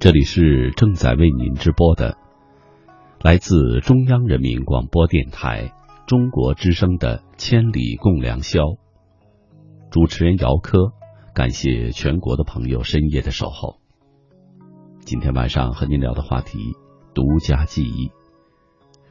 [0.00, 2.16] 这里是正在为您直播的，
[3.20, 5.72] 来自中央人民广播电台
[6.06, 8.60] 中国之声的《千里共良宵》，
[9.90, 10.92] 主持人姚科，
[11.34, 13.80] 感谢全国的朋友深夜的守候。
[15.00, 16.60] 今天晚上和您聊的话题，
[17.12, 18.12] 独家记忆，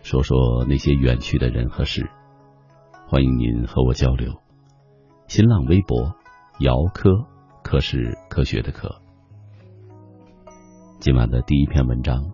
[0.04, 2.10] 说说那些远去的人和事。
[3.10, 4.36] 欢迎您和我交流。
[5.28, 6.16] 新浪微博
[6.60, 7.10] 姚科，
[7.62, 9.02] 科是科学的科。
[11.00, 12.34] 今晚的第一篇文章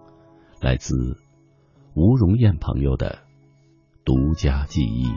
[0.61, 0.95] 来自
[1.95, 3.19] 吴荣艳朋友的
[4.05, 5.13] 独家记忆。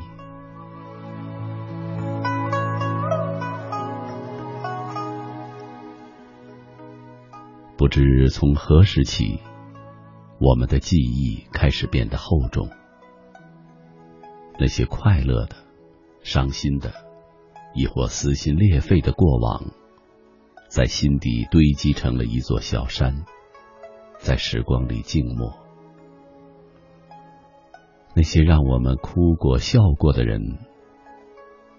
[7.77, 9.39] 不知从何时起，
[10.41, 12.69] 我们的记忆开始变得厚重。
[14.59, 15.55] 那些快乐的、
[16.23, 16.93] 伤心的。
[17.75, 19.71] 亦或撕心裂肺的过往，
[20.71, 23.27] 在心底堆积成了一座小山，
[24.19, 25.59] 在时光里静默。
[28.15, 30.59] 那些让我们哭过、笑过的人，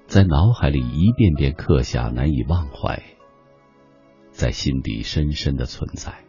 [0.05, 3.01] 在脑海里一遍遍刻下，难以忘怀，
[4.29, 6.23] 在心底深深的存在。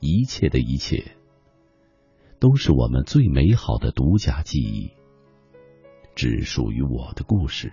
[0.00, 1.16] 一切的一切，
[2.40, 4.92] 都是我们最美好的独家记忆。
[6.16, 7.72] 只属于我的故事，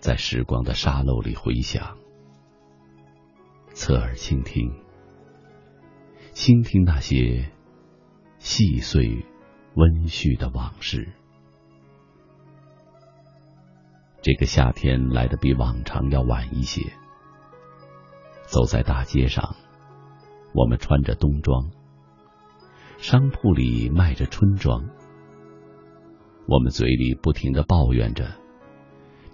[0.00, 1.98] 在时光的沙漏里回响。
[3.78, 4.72] 侧耳倾听，
[6.32, 7.52] 倾听那些
[8.38, 9.26] 细碎
[9.74, 11.12] 温煦的往事。
[14.22, 16.90] 这个夏天来的比往常要晚一些。
[18.46, 19.56] 走在大街上，
[20.54, 21.70] 我们穿着冬装，
[22.96, 24.88] 商铺里卖着春装。
[26.48, 28.36] 我们嘴里不停的抱怨着，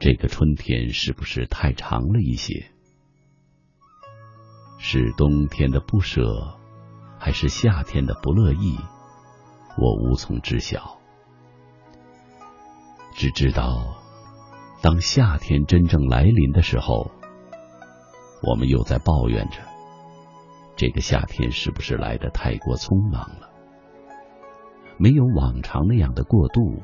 [0.01, 2.73] 这个春天是不是太长了一些？
[4.85, 6.59] 是冬天的不舍，
[7.17, 8.77] 还是夏天的不乐意？
[9.79, 10.99] 我无从知晓。
[13.13, 13.97] 只知道，
[14.83, 17.13] 当夏天真正来临的时候，
[18.43, 19.61] 我们又在抱怨着，
[20.75, 23.51] 这个夏天是不是来的太过匆忙了？
[24.99, 26.83] 没有往常那样的过渡。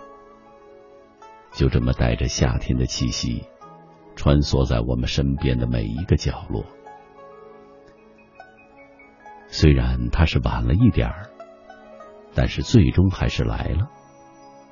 [1.52, 3.44] 就这么带着夏天的气息，
[4.14, 6.64] 穿梭在我们身边的每一个角落。
[9.48, 11.30] 虽然它是晚了一点儿，
[12.34, 13.90] 但是最终还是来了，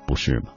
[0.07, 0.53] 不是吗？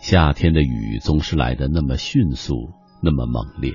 [0.00, 3.72] 夏天的雨总是来的那么迅速，那么猛烈，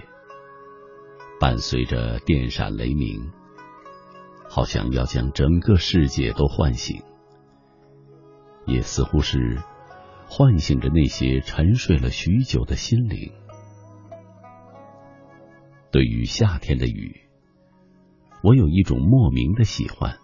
[1.40, 3.32] 伴随着电闪雷鸣，
[4.48, 7.02] 好像要将整个世界都唤醒。
[8.68, 9.64] 也似乎是
[10.28, 13.32] 唤醒着那些沉睡了许久的心灵。
[15.92, 17.22] 对于夏天的雨，
[18.44, 20.18] 我有一种莫名的喜欢。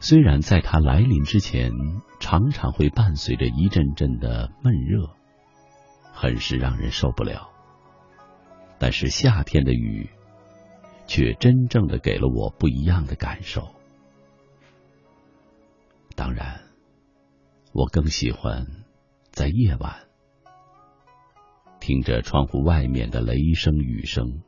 [0.00, 1.72] 虽然在它来临之前，
[2.20, 5.10] 常常会伴随着一阵阵的闷热，
[6.12, 7.50] 很是让人受不了，
[8.78, 10.10] 但是夏天的雨，
[11.06, 13.68] 却真正的给了我不一样的感受。
[16.16, 16.60] 当然。
[17.74, 18.66] 我更喜欢
[19.30, 20.06] 在夜晚，
[21.82, 24.44] 听着窗户外面的雷声雨声，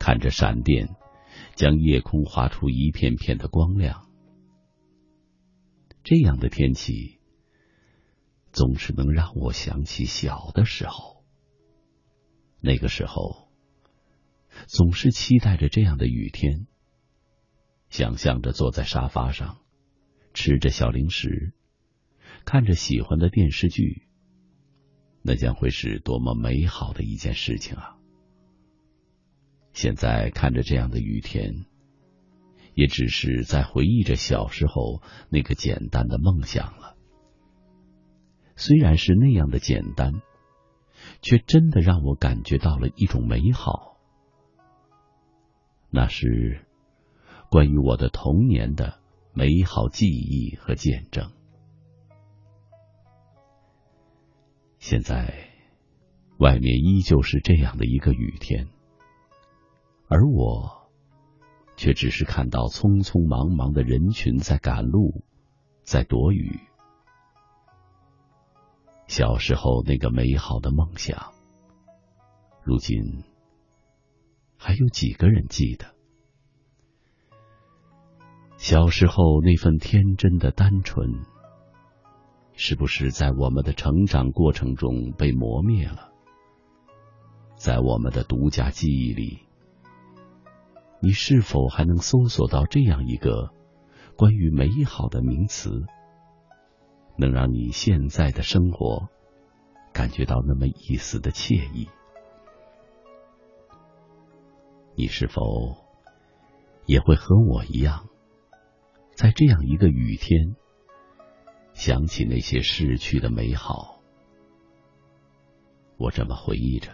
[0.00, 0.88] 看着闪电
[1.54, 4.10] 将夜空划出一片片的光亮。
[6.02, 7.20] 这样的天气
[8.50, 11.22] 总是能让我想起小的时候。
[12.60, 13.48] 那个时候，
[14.66, 16.66] 总是期待着这样的雨天，
[17.90, 19.58] 想象着坐在沙发上，
[20.32, 21.54] 吃着小零食。
[22.44, 24.08] 看着喜欢的电视剧，
[25.26, 27.96] 那将会是多么美好的一件事情啊！
[29.72, 31.64] 现在看着这样的雨天，
[32.74, 36.94] 也只是在回忆着小时候那个简单的梦想了。
[38.54, 40.12] 虽然是那样的简单，
[41.22, 43.96] 却真的让我感觉到了一种美好。
[45.90, 46.66] 那是
[47.50, 49.00] 关于我的童年的
[49.32, 51.32] 美好记忆和见证。
[54.86, 55.48] 现在，
[56.36, 58.68] 外面依旧是这样的一个雨天，
[60.08, 60.90] 而我
[61.74, 65.24] 却只是看到匆匆忙忙的人群在赶路，
[65.84, 66.60] 在躲雨。
[69.06, 71.32] 小时候那个美好的梦想，
[72.62, 73.24] 如今
[74.58, 75.94] 还有几个人记得？
[78.58, 81.24] 小时候那份天真的单纯。
[82.54, 86.12] 是不是在我们的成长过程中被磨灭了？
[87.56, 89.46] 在我们的独家记忆里，
[91.00, 93.50] 你是否还能搜索到这样一个
[94.16, 95.84] 关于美好的名词，
[97.16, 99.08] 能让你现在的生活
[99.92, 101.88] 感觉到那么一丝的惬意？
[104.94, 105.42] 你是否
[106.86, 108.08] 也会和我一样，
[109.14, 110.54] 在这样一个雨天，
[111.74, 114.00] 想起那些逝去的美好？
[115.96, 116.90] 我这么回忆着，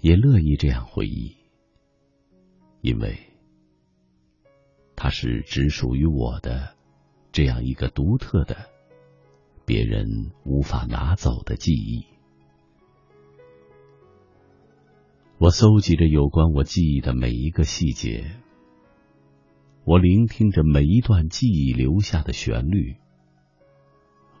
[0.00, 1.36] 也乐意这样回忆，
[2.80, 3.18] 因为
[4.94, 6.74] 它是只属于我的
[7.32, 8.68] 这样一个独特的、
[9.66, 10.06] 别人
[10.44, 12.06] 无法拿走的记忆。
[15.38, 18.36] 我搜集着有关我记忆的每一个细节，
[19.84, 22.96] 我聆听着每一段记忆留下的旋律，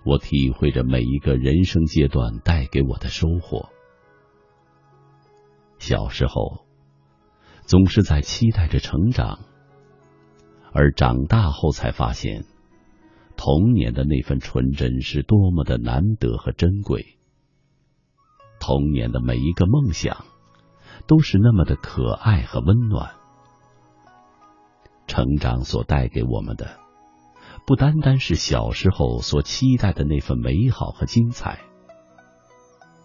[0.04, 3.70] 我体会着每一个人生阶段带给我的收获。
[5.78, 6.66] 小时候，
[7.62, 9.40] 总是在期待着成长，
[10.72, 12.44] 而长大后才发现，
[13.36, 17.16] 童年的那份纯真是多么的难得和珍贵。
[18.60, 20.24] 童年的每一个梦想。
[21.06, 23.14] 都是那么的可爱和温暖。
[25.06, 26.78] 成长所带给我们的，
[27.66, 31.60] 不单单是小时候所期待的那份美好和精彩，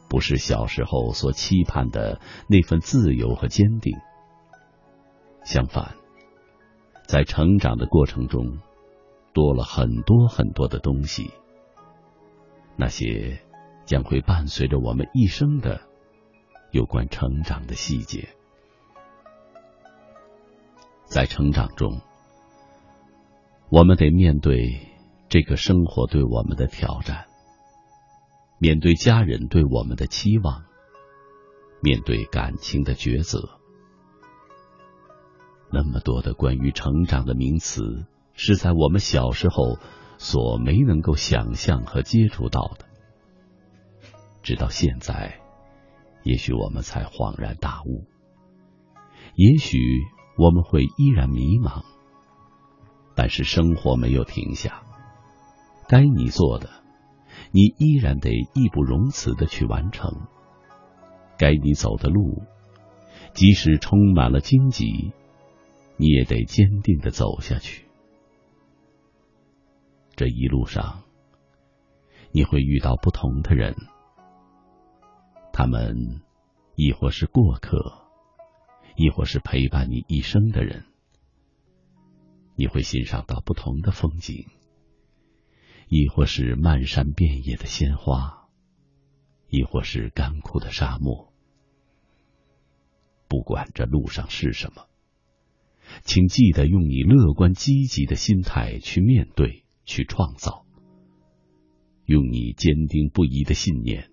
[0.10, 3.98] 不是小时候所期盼的那份自由和坚定。
[5.44, 5.96] 相反，
[7.08, 8.60] 在成长的过程中，
[9.34, 11.32] 多了很多很多的东西，
[12.76, 13.40] 那些
[13.86, 15.82] 将会伴随着我们一生的。
[16.72, 18.30] 有关成长的细节，
[21.06, 22.00] 在成长中，
[23.72, 24.82] 我们得面对
[25.30, 27.28] 这个生活对我们的挑战，
[28.58, 30.64] 面对家人对我们的期望，
[31.84, 33.60] 面对感情的抉择。
[35.72, 39.78] 那么多的关于成长的名词，是在我们小时候
[40.18, 42.86] 所没能够想象和接触到的，
[44.42, 45.40] 直到现在。
[46.24, 48.08] 也许我们才恍然大悟，
[49.36, 49.78] 也许
[50.40, 51.86] 我们会依然迷茫，
[53.20, 54.82] 但是生活没有停下，
[55.90, 56.70] 该你做的，
[57.52, 60.10] 你依然得义不容辞的去完成；
[61.38, 62.44] 该你走的路，
[63.34, 65.12] 即使充满了荆棘，
[65.98, 67.90] 你也得坚定的走下去。
[70.16, 71.04] 这一路上，
[72.32, 73.76] 你会遇到不同的人。
[75.52, 76.22] 他们，
[76.76, 77.96] 亦或是过客，
[78.96, 80.86] 亦或是陪伴你一生的人。
[82.60, 84.48] 你会欣赏到不同的风景，
[85.88, 88.50] 亦或是漫山遍野的鲜花，
[89.48, 91.32] 亦或是干枯的沙漠。
[93.30, 94.88] 不管这路上是什么，
[96.04, 100.66] 请记得用你乐观积极的心态去面对，去创造，
[102.04, 104.12] 用你坚定不移的信念。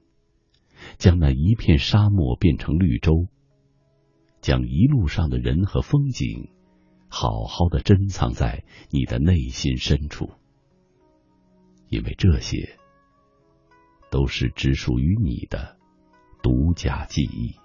[0.99, 3.26] 将那一片沙漠变成绿洲，
[4.40, 6.52] 将一路上的人和风景
[7.08, 10.31] 好好的珍藏在你的内心深处，
[11.88, 12.79] 因为这些
[14.11, 15.76] 都是只属于你的
[16.43, 17.56] 独家记忆。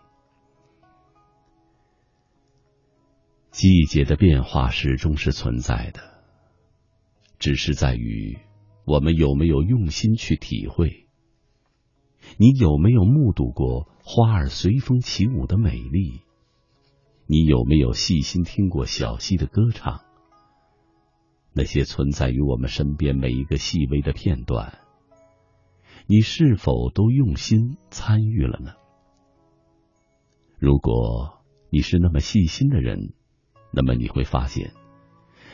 [3.50, 6.00] 季节的变化始终是存在的，
[7.38, 8.40] 只是在于
[8.86, 11.08] 我们有没有用心去体会。
[12.38, 16.22] 你有没有目睹过花儿随风起舞的美丽？
[17.28, 20.02] 你有没有细心听过小溪的歌唱？
[21.54, 24.80] 那些存在于我们身边每一个细微的片段，
[26.08, 28.74] 你是否都用心参与了呢？
[30.60, 33.14] 如果你是那么细心的人，
[33.72, 34.74] 那么你会发现，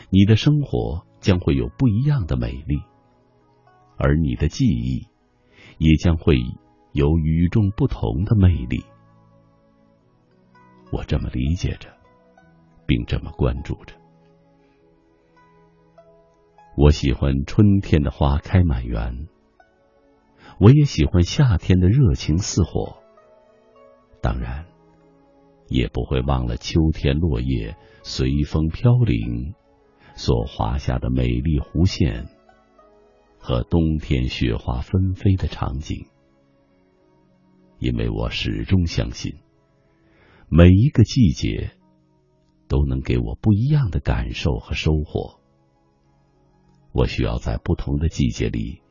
[0.10, 2.82] 你的生活将会有不一样的美丽，
[3.98, 5.08] 而你的记忆
[5.78, 6.38] 也将会。
[6.94, 8.84] 有与众不同的魅力，
[10.91, 11.89] 我这么理解着，
[12.86, 13.96] 并这么关注着。
[16.77, 19.27] 我喜欢春天的花开满园，
[20.60, 22.98] 我也喜欢夏天的热情似火。
[24.22, 24.65] 当然，
[25.67, 29.53] 也不会忘了秋天落叶随风飘零
[30.15, 32.27] 所划下的美丽弧线，
[33.39, 36.08] 和冬天雪花纷飞的场景。
[37.79, 39.36] 因为我始终相信，
[40.50, 41.72] 每一个季节
[42.70, 45.39] 都能给我不一样的感受和收获。
[46.94, 48.82] 我需要在不同的季节里，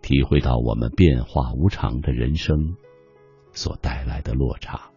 [0.00, 2.76] 体会到我们变化无常的人生，
[3.52, 4.90] 所带来的落差。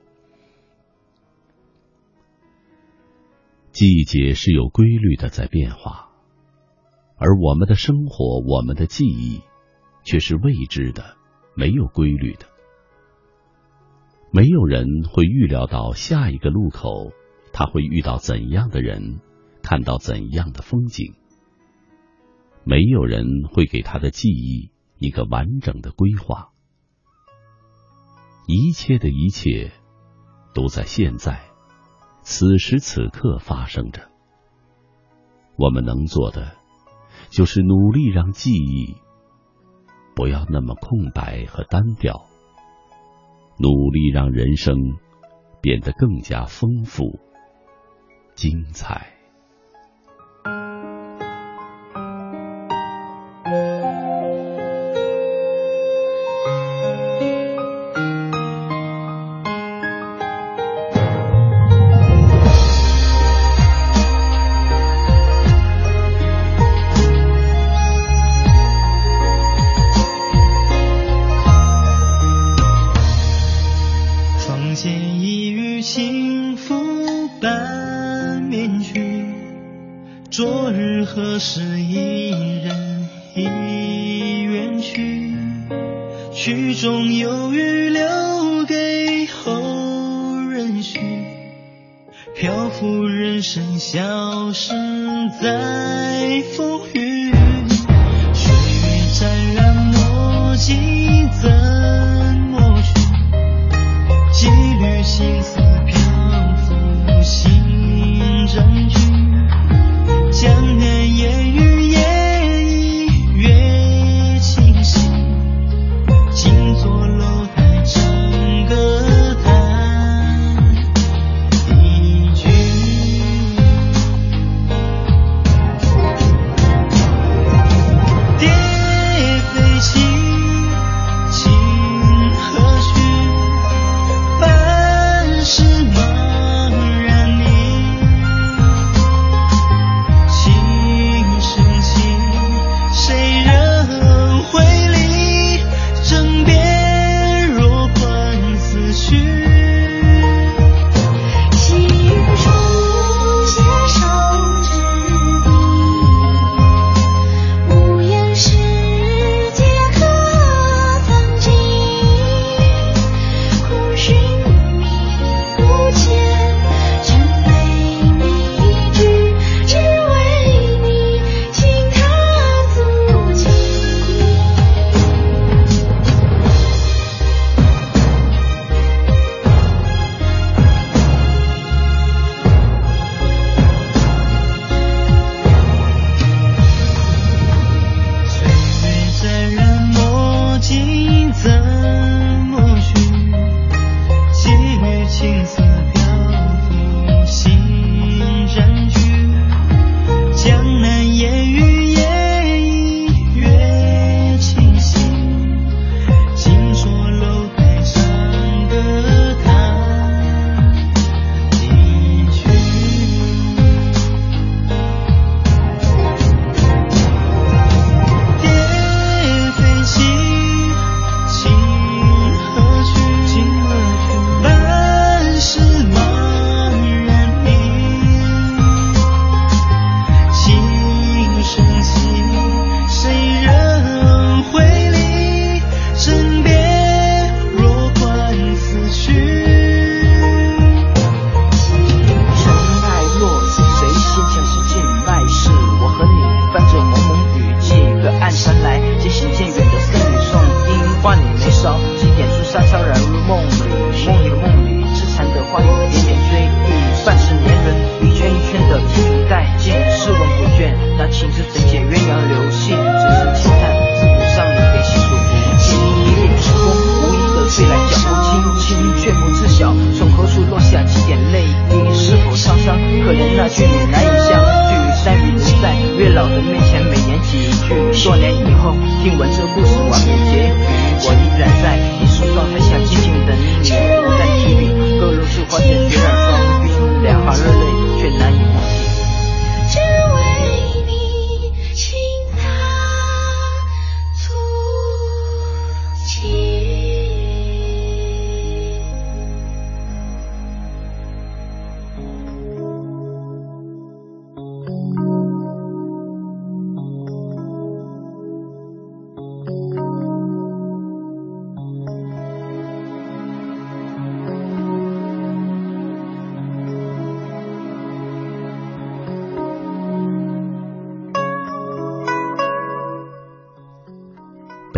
[3.72, 6.10] 季节是有规律的在变化，
[7.17, 9.41] 而我们的生活、我们的记忆
[10.05, 11.17] 却是未知的、
[11.53, 12.55] 没有规律的。
[14.36, 17.13] 没有人会预料到下一个路口
[17.54, 19.22] 他会遇到怎样的人，
[19.63, 21.15] 看到怎样的风景。
[22.65, 26.50] 没有人会给他的记忆一个完整的规划。
[28.46, 29.72] 一切的一切
[30.54, 31.39] 都在现在，
[32.22, 34.10] 此时此刻发生着。
[35.56, 36.58] 我们能做的
[37.30, 38.98] 就是努力让记忆
[40.13, 42.25] 不要那么空白和单调。
[43.58, 44.98] 努力让人生
[45.62, 47.20] 变得更加丰富、
[48.36, 49.14] 精彩。
[105.17, 105.64] 心碎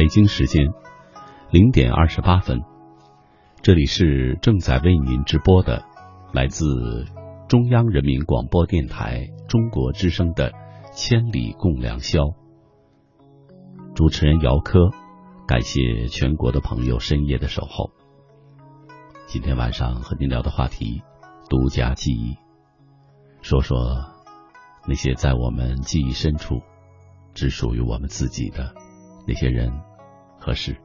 [0.07, 0.69] 北京时间
[1.51, 2.61] 零点二十八分，
[3.61, 5.83] 这里是正在为您直播的
[6.31, 6.63] 来自
[7.49, 10.51] 中央人民广播电台中国之声的
[10.93, 12.19] 《千里共良宵》。
[13.95, 14.91] 主持人姚科，
[15.45, 17.91] 感谢全国的朋友深夜的守候。
[19.25, 21.01] 今天晚上和您聊的话题，
[21.49, 22.37] 独家记忆，
[23.41, 23.77] 说说
[24.87, 26.61] 那些在我们记忆深处
[27.33, 28.73] 只属于我们自己的
[29.27, 29.69] 那些人
[30.47, 30.77] 合适。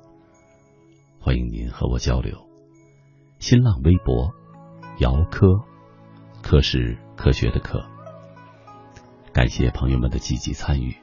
[1.20, 2.36] 欢迎您和我交流。
[3.38, 4.34] 新浪微博
[4.98, 5.46] 姚科，
[6.42, 7.80] 科是科学的科。
[9.32, 10.96] 感谢朋友们的积极参与。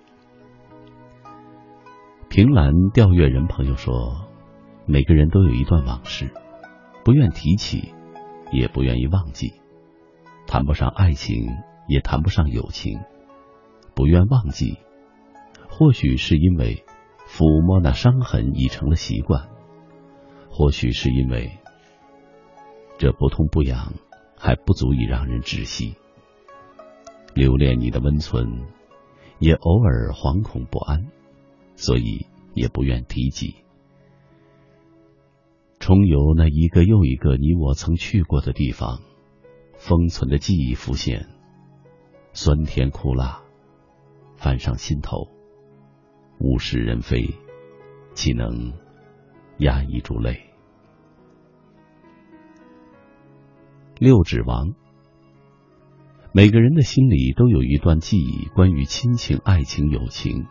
[2.28, 4.28] 平栏钓月人朋友说，
[4.86, 6.30] 每个人都有一段往事。
[7.06, 7.94] 不愿提起，
[8.52, 9.54] 也不愿意忘记，
[10.46, 11.48] 谈不上爱情，
[11.88, 13.00] 也谈不上友情。
[13.96, 14.78] 不愿忘记，
[15.70, 16.84] 或许是因为
[17.30, 19.50] 抚摸那伤痕已成了习惯，
[20.50, 21.60] 或许是因为
[22.98, 23.94] 这不痛不痒
[24.36, 25.96] 还不足以让人窒息。
[27.36, 28.66] 留恋你的温存，
[29.38, 31.06] 也偶尔惶恐不安，
[31.76, 33.56] 所以也不愿提及。
[35.80, 39.02] 重游那一个又一个你我曾去过的地方，
[39.78, 41.28] 封存的记忆浮现，
[42.34, 43.44] 酸甜苦辣
[44.36, 45.39] 泛上心头。
[46.40, 47.36] 物是人非，
[48.14, 48.74] 岂能
[49.58, 50.40] 压抑住泪？
[54.00, 54.74] 六指王，
[56.34, 60.46] 每个人的心里都有一段记忆，关于亲情、爱情、友情。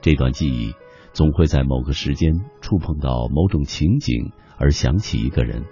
[0.00, 0.74] 这段记忆。
[1.12, 5.64] 总会在某个时间触碰到某种情景，而想起一个人。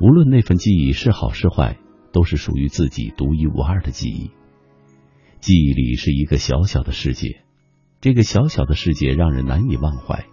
[0.00, 1.80] 无论那份记忆是好是坏，
[2.12, 4.30] 都是属于自己独一无二的记忆。
[5.40, 7.42] 记忆里是一个小小的世界，
[8.00, 10.24] 这个小小的世界让人难以忘怀。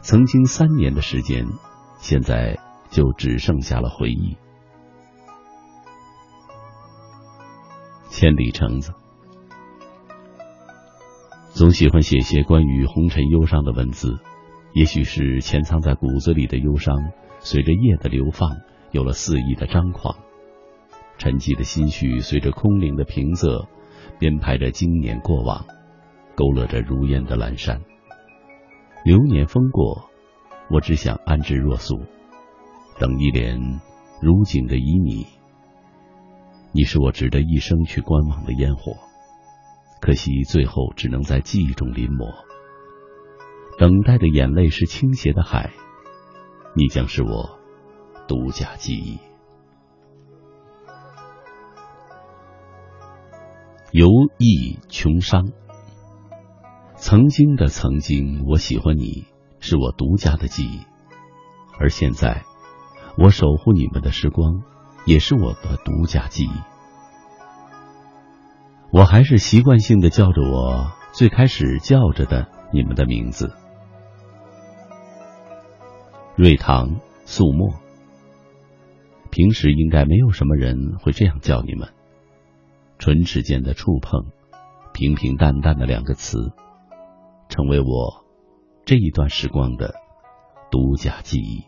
[0.00, 1.46] 曾经三年的时间，
[1.98, 2.58] 现在
[2.90, 4.36] 就只剩下了回忆。
[8.08, 8.92] 千里橙子。
[11.52, 14.18] 总喜欢写些关于红尘忧伤的文字，
[14.72, 18.56] 也许是潜藏在骨子里的忧伤，随着夜的流放，
[18.92, 20.16] 有了肆意的张狂；
[21.18, 23.68] 沉寂的心绪随着空灵的平仄，
[24.18, 25.66] 编排着经年过往，
[26.40, 27.82] 勾勒着如烟的阑珊。
[29.04, 30.08] 流年风过，
[30.70, 32.00] 我只想安之若素，
[32.98, 33.60] 等一帘
[34.22, 35.26] 如锦的旖旎。
[36.72, 38.94] 你是我值得一生去观望的烟火。
[40.00, 42.32] 可惜，最后只能在记忆中临摹。
[43.78, 45.70] 等待的眼泪是倾斜的海，
[46.74, 47.58] 你将是我
[48.26, 49.18] 独家记忆。
[53.92, 55.52] 游艺穷伤，
[57.00, 59.24] 曾经的曾经，我喜欢你，
[59.58, 60.80] 是我独家的记忆。
[61.78, 62.44] 而现在，
[63.16, 64.62] 我守护你们的时光，
[65.06, 66.50] 也是我的独家记忆。
[68.92, 73.54] 我还是习惯性的叫着我最开始叫着的你们的名字，
[76.36, 77.80] 瑞堂、素墨。
[79.30, 81.88] 平时应该没有什么人会这样叫你们。
[82.98, 84.26] 唇齿间的触碰，
[84.92, 86.52] 平平淡淡的两个词，
[87.50, 88.24] 成为我
[88.84, 89.92] 这一段时光的
[90.70, 91.64] 独家记忆。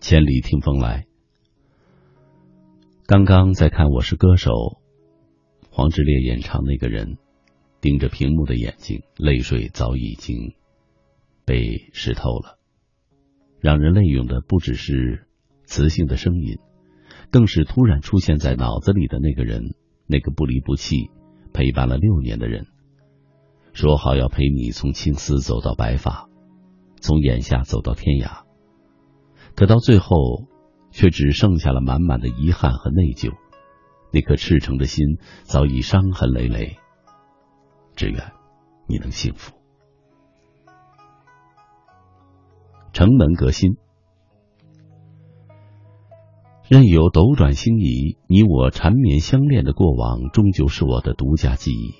[0.00, 1.06] 千里听风来。
[3.06, 4.52] 刚刚在看《我是歌手》，
[5.70, 7.18] 黄致列演唱那个人，
[7.80, 10.54] 盯着屏幕的眼睛，泪水早已经
[11.44, 12.60] 被湿透了。
[13.60, 15.26] 让人泪涌的不只是
[15.64, 16.58] 磁性的声音，
[17.30, 19.74] 更是突然出现在脑子里的那个人，
[20.06, 21.10] 那个不离不弃、
[21.54, 22.66] 陪伴了六年的人，
[23.72, 26.28] 说好要陪你从青丝走到白发，
[27.00, 28.42] 从眼下走到天涯，
[29.56, 30.44] 可到最后。
[30.96, 33.32] 却只剩下了满满的遗憾和内疚，
[34.12, 36.76] 那颗赤诚的心早已伤痕累累。
[37.96, 38.30] 只愿
[38.86, 39.56] 你能幸福。
[42.92, 43.72] 城门革新，
[46.66, 51.92] 任由斗转星移，你我缠绵相恋的过往，终究是我的独家记忆。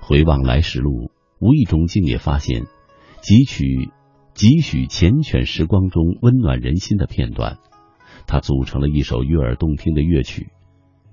[0.00, 2.64] 回望来时路，无意中竟也发现，
[3.22, 3.90] 几许
[4.34, 7.58] 几许缱绻时光中温暖人心的片段。
[8.26, 10.50] 它组成了一首悦耳动听的乐曲，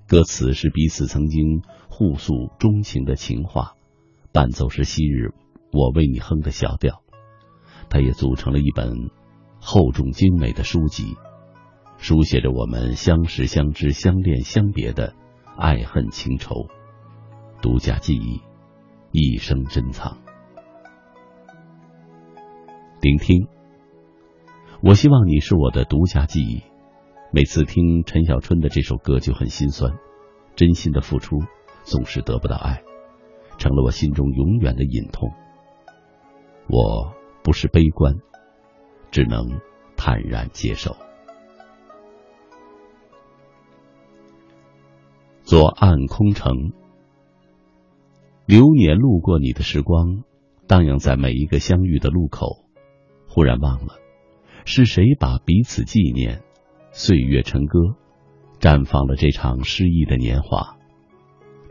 [0.08, 3.74] 歌词是彼此曾经互诉衷情的情话，
[4.32, 5.32] 伴奏是昔日
[5.72, 7.02] 我为你哼的小调。
[7.88, 9.10] 它也组成了一本
[9.60, 11.14] 厚重精美的书籍，
[11.98, 15.14] 书写着我们相识、相知、相恋、相别的
[15.56, 16.68] 爱恨情仇。
[17.62, 18.42] 独家记忆，
[19.10, 20.18] 一生珍藏。
[23.00, 23.48] 聆听，
[24.82, 26.62] 我希望你是我的独家记忆。
[27.32, 29.92] 每次听陈小春的这首歌就很心酸，
[30.54, 31.38] 真心的付出
[31.82, 32.82] 总是得不到爱，
[33.58, 35.30] 成了我心中永远的隐痛。
[36.68, 38.16] 我不是悲观，
[39.10, 39.60] 只能
[39.96, 40.96] 坦然接受。
[45.46, 46.72] 左岸空城，
[48.46, 50.24] 流年路过你的时光，
[50.66, 52.64] 荡漾在每一个相遇的路口。
[53.28, 53.94] 忽然忘了，
[54.64, 56.42] 是谁把彼此纪念，
[56.90, 57.78] 岁月成歌，
[58.58, 60.76] 绽放了这场诗意的年华。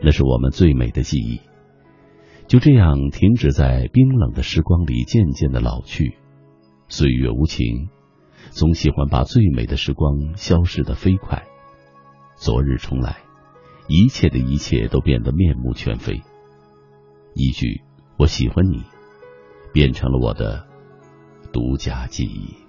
[0.01, 1.41] 那是我们最美的记忆，
[2.47, 6.17] 就这样停止在冰冷的时光里，渐渐的老去。
[6.87, 7.89] 岁月无情，
[8.51, 11.43] 总喜欢把最美的时光消逝的飞快。
[12.37, 13.17] 昨日重来，
[13.87, 16.21] 一切的一切都变得面目全非。
[17.33, 17.81] 一句
[18.17, 18.83] “我喜欢你”，
[19.73, 20.75] 变成了我的。
[21.55, 22.64] 独家记忆。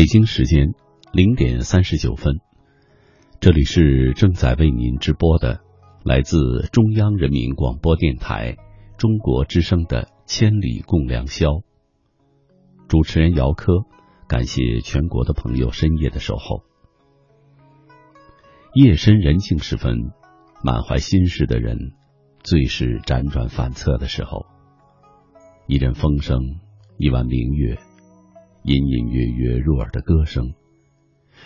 [0.00, 0.72] 北京时间
[1.12, 2.40] 零点三十九分，
[3.38, 5.60] 这里是正在为您直播的
[6.02, 6.38] 来自
[6.72, 8.56] 中央人民广播电台
[8.96, 11.48] 中国之声的《千里共良宵》。
[12.88, 13.74] 主持人姚科，
[14.26, 16.62] 感谢全国的朋友深夜的守候。
[18.72, 20.12] 夜深人静时分，
[20.64, 21.76] 满怀心事的人，
[22.42, 24.46] 最是辗转反侧的时候。
[25.66, 26.40] 一阵风声，
[26.96, 27.76] 一弯明月。
[28.62, 30.54] 隐隐约约入耳的歌声，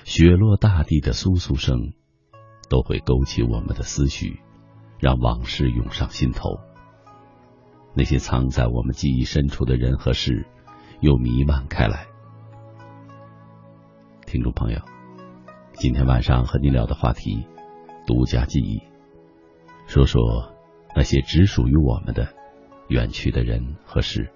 [0.04, 1.92] 雪落大地的簌簌声，
[2.68, 4.40] 都会勾起我们的思绪，
[4.98, 6.58] 让往事涌上心头。
[7.94, 10.44] 那些藏在我们记忆深处的人和事，
[11.00, 12.08] 又弥漫开来。
[14.26, 14.80] 听众朋友，
[15.74, 17.46] 今天晚上和您聊的话题，
[18.08, 18.82] 独家记忆，
[19.86, 20.52] 说说
[20.96, 22.34] 那些只属于我们的
[22.88, 24.32] 远去的人和事。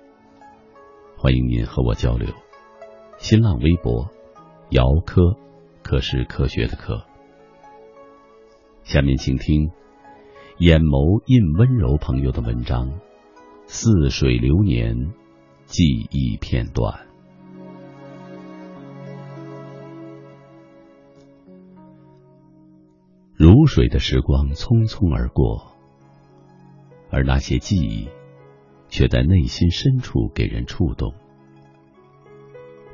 [1.16, 2.28] 欢迎您和我交流。
[3.18, 4.08] 新浪微博，
[4.70, 5.36] 姚科，
[5.82, 7.04] 科是科学的科。
[8.84, 9.72] 下面请听
[10.58, 12.90] 眼眸印温柔朋友的文章
[13.66, 15.12] 《似水流年，
[15.66, 16.94] 记忆片段》。
[23.34, 25.72] 如水的时光匆匆而过，
[27.10, 28.08] 而那些记忆，
[28.88, 31.14] 却在内心深处给人触动。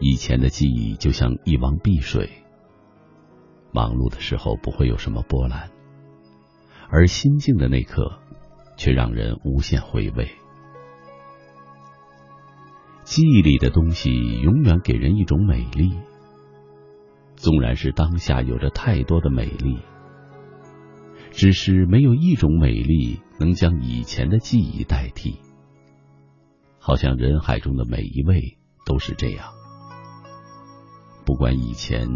[0.07, 2.29] 以前的记忆就像一汪碧水，
[3.73, 5.71] 忙碌的时候不会有什么波澜，
[6.91, 8.21] 而心静的那刻，
[8.77, 10.29] 却让人无限回味。
[13.05, 14.11] 记忆里的东西
[14.43, 15.95] 永远给人一种美丽，
[17.35, 19.79] 纵然是当下有着太多的美丽，
[21.31, 25.41] 只是没有一种美丽能将以前的记忆代替。
[26.79, 29.55] 好像人海中的每一位都是这样。
[31.25, 32.07] 不管以前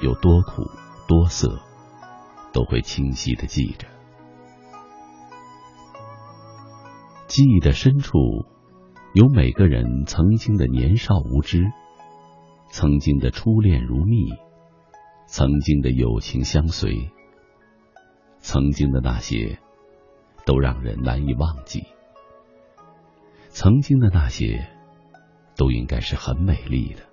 [0.00, 0.70] 有多苦
[1.06, 1.60] 多涩，
[2.52, 3.86] 都会清晰的记着。
[7.26, 8.18] 记忆的深处，
[9.14, 11.70] 有每个人曾经的年少无知，
[12.70, 14.28] 曾经的初恋如蜜，
[15.26, 17.12] 曾经的友情相随，
[18.38, 19.58] 曾经的那些，
[20.44, 21.84] 都让人难以忘记。
[23.50, 24.68] 曾经的那些，
[25.56, 27.07] 都应该是很美丽的。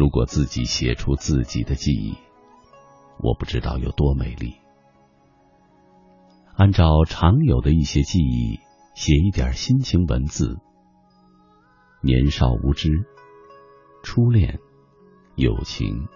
[0.00, 2.16] 如果自己写出自己的记忆，
[3.18, 4.54] 我不知道有多美丽。
[6.56, 8.60] 按照常有的一些记忆，
[8.94, 10.56] 写一点心情文字。
[12.00, 12.88] 年少无知，
[14.02, 14.58] 初恋，
[15.36, 16.08] 友情，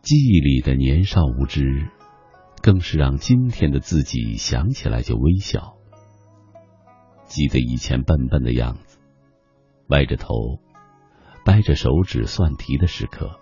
[0.00, 1.90] 记忆里的年少无知，
[2.62, 5.76] 更是让今天的自己想起来就微笑。
[7.24, 8.85] 记得以前笨笨的样子。
[9.88, 10.58] 歪着头，
[11.44, 13.38] 掰着手指算题的时刻，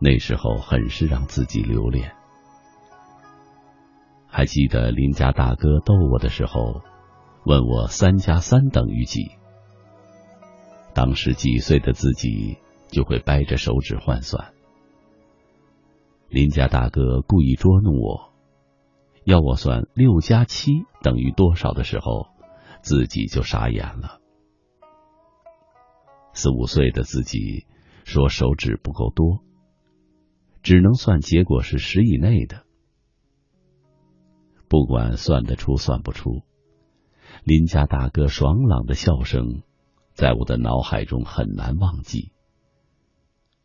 [0.00, 2.14] 那时候很是让自己留恋。
[4.26, 6.82] 还记得邻家大哥逗我的时候，
[7.44, 9.30] 问我三加三等于几？
[10.92, 14.52] 当时几岁的自己就会掰着手指换算。
[16.28, 18.32] 邻家大哥故意捉弄我，
[19.24, 20.72] 要我算六加七
[21.02, 22.26] 等于多少的时候，
[22.82, 24.20] 自己就傻眼了。
[26.34, 27.66] 四五岁的自己
[28.04, 29.42] 说手指不够多，
[30.62, 32.64] 只能算结果是十以内的。
[34.68, 36.42] 不管算得出算不出，
[37.44, 39.62] 邻家大哥爽朗的笑声
[40.12, 42.32] 在我的脑海中很难忘记。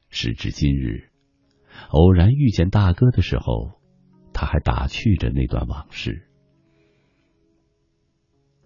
[0.10, 1.10] 时至今日，
[1.90, 3.80] 偶然遇见大哥的时候，
[4.32, 6.28] 他还打趣着那段往事。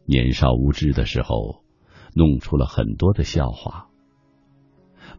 [0.05, 1.63] 年少无知的时候，
[2.13, 3.89] 弄出了很多的笑话。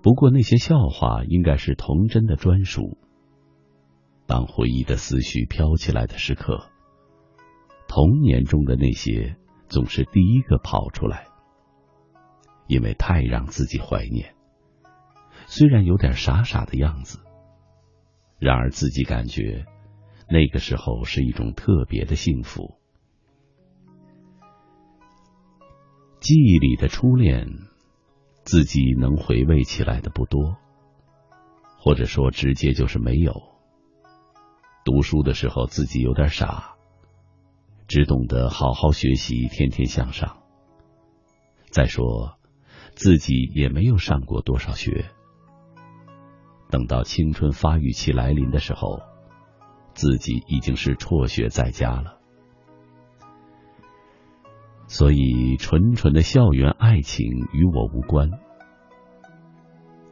[0.05, 2.99] 不过那些笑话应该是童真的专属。
[4.27, 6.71] 当回忆的思绪飘起来的时刻，
[7.89, 9.37] 童年中的那些
[9.67, 11.29] 总是第一个跑出来，
[12.67, 14.35] 因为太让自己怀念。
[15.47, 17.21] 虽然有点傻傻的样子，
[18.39, 19.65] 然而自己感觉
[20.29, 22.75] 那个时候是一种特别的幸福。
[26.21, 27.49] 记忆里的初恋。
[28.45, 30.57] 自己能回味起来的不多，
[31.79, 33.43] 或者说直接就是没有。
[34.85, 36.75] 读书的时候自己有点傻，
[37.89, 40.43] 只懂得好好学习，天天向上。
[41.71, 42.37] 再说
[42.95, 45.07] 自己也没有上过多少学。
[46.69, 49.01] 等到青春发育期来临的时候，
[49.95, 52.19] 自己已经是辍学在家了。
[54.87, 58.31] 所以纯纯的校园爱情与我无关。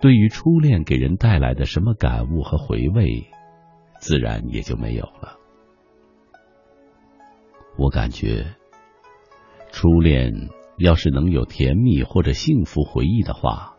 [0.00, 3.26] 对于初恋给人带来的什么感悟和回味，
[4.00, 5.38] 自然也就没有了。
[7.76, 8.56] 我感觉，
[9.70, 10.32] 初恋
[10.78, 13.76] 要是能有甜蜜或者幸福回忆的话，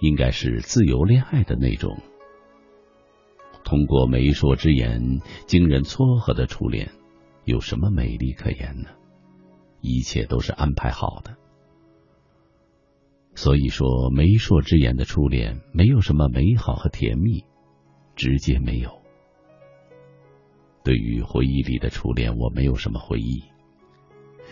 [0.00, 1.96] 应该是自由恋爱的那种。
[3.64, 6.90] 通过媒妁之言、经人撮合的初恋，
[7.44, 8.90] 有什么美丽可言呢？
[9.80, 11.36] 一切都是安排好的。
[13.34, 17.44] 所以说，媒妁之言的初恋没有什么美好和甜蜜，
[18.16, 19.00] 直接没有。
[20.82, 23.44] 对于回忆里的初恋，我没有什么回忆，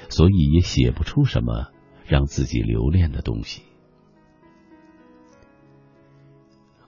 [0.08, 1.72] 所以也写不出什么
[2.04, 3.62] 让自己留恋的东西。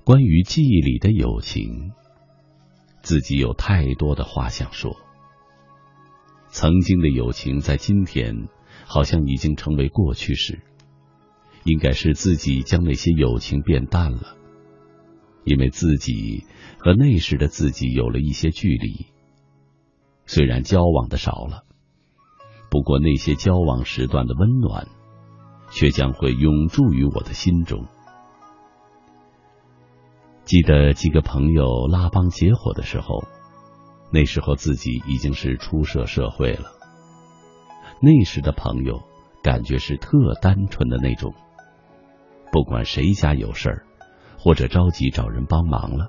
[0.04, 1.92] 关于记忆里的友情，
[3.02, 4.96] 自己有太多的话想说。
[6.50, 8.48] 曾经的友情，在今天
[8.86, 10.60] 好像已经成为过去式。
[11.64, 14.36] 应该是自己将那些友情变淡了，
[15.44, 16.46] 因为自己
[16.78, 19.06] 和那时的自己有了一些距离。
[20.24, 21.64] 虽然交往的少了，
[22.70, 24.88] 不过那些交往时段的温暖，
[25.70, 27.86] 却将会永驻于我的心中。
[30.44, 33.24] 记得几个朋友拉帮结伙的时候，
[34.10, 36.72] 那时候自己已经是初涉社会了。
[38.00, 39.02] 那时的朋友，
[39.42, 41.34] 感觉是特单纯的那种。
[42.50, 43.86] 不管谁家有事儿，
[44.38, 46.06] 或者着急找人帮忙了，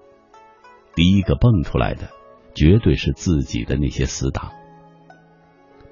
[0.96, 2.10] 第一个蹦出来的
[2.56, 4.52] 绝对是自己的那些死党。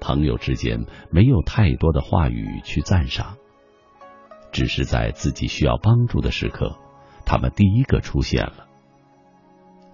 [0.00, 3.36] 朋友之间没有太多的话语去赞赏，
[4.52, 6.78] 只是在自己需要帮助的时刻，
[7.26, 8.67] 他们第一个出现了，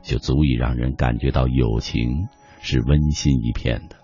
[0.04, 2.28] 就足以让人感觉到友情
[2.60, 3.96] 是温馨一片的。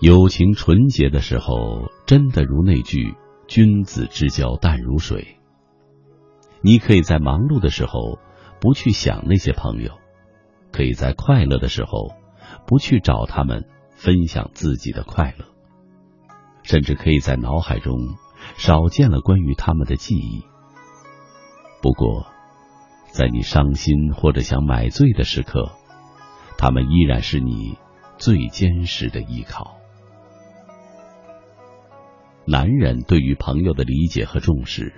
[0.00, 3.14] 友情纯洁的时候，真的如那句
[3.48, 5.38] “君子之交淡如水”。
[6.60, 8.18] 你可以在忙碌的时候
[8.60, 9.92] 不去想那些朋友，
[10.72, 12.10] 可以在快乐的时候
[12.66, 15.46] 不去找他们分享自己的快乐，
[16.62, 17.96] 甚至可以在脑海中
[18.56, 20.44] 少见了关于他们的记忆。
[21.82, 22.26] 不过，
[23.12, 25.72] 在你伤心或者想买醉的时刻，
[26.58, 27.78] 他们依然是你
[28.18, 29.76] 最坚实的依靠。
[32.44, 34.94] 男人对于朋友的理解和重视，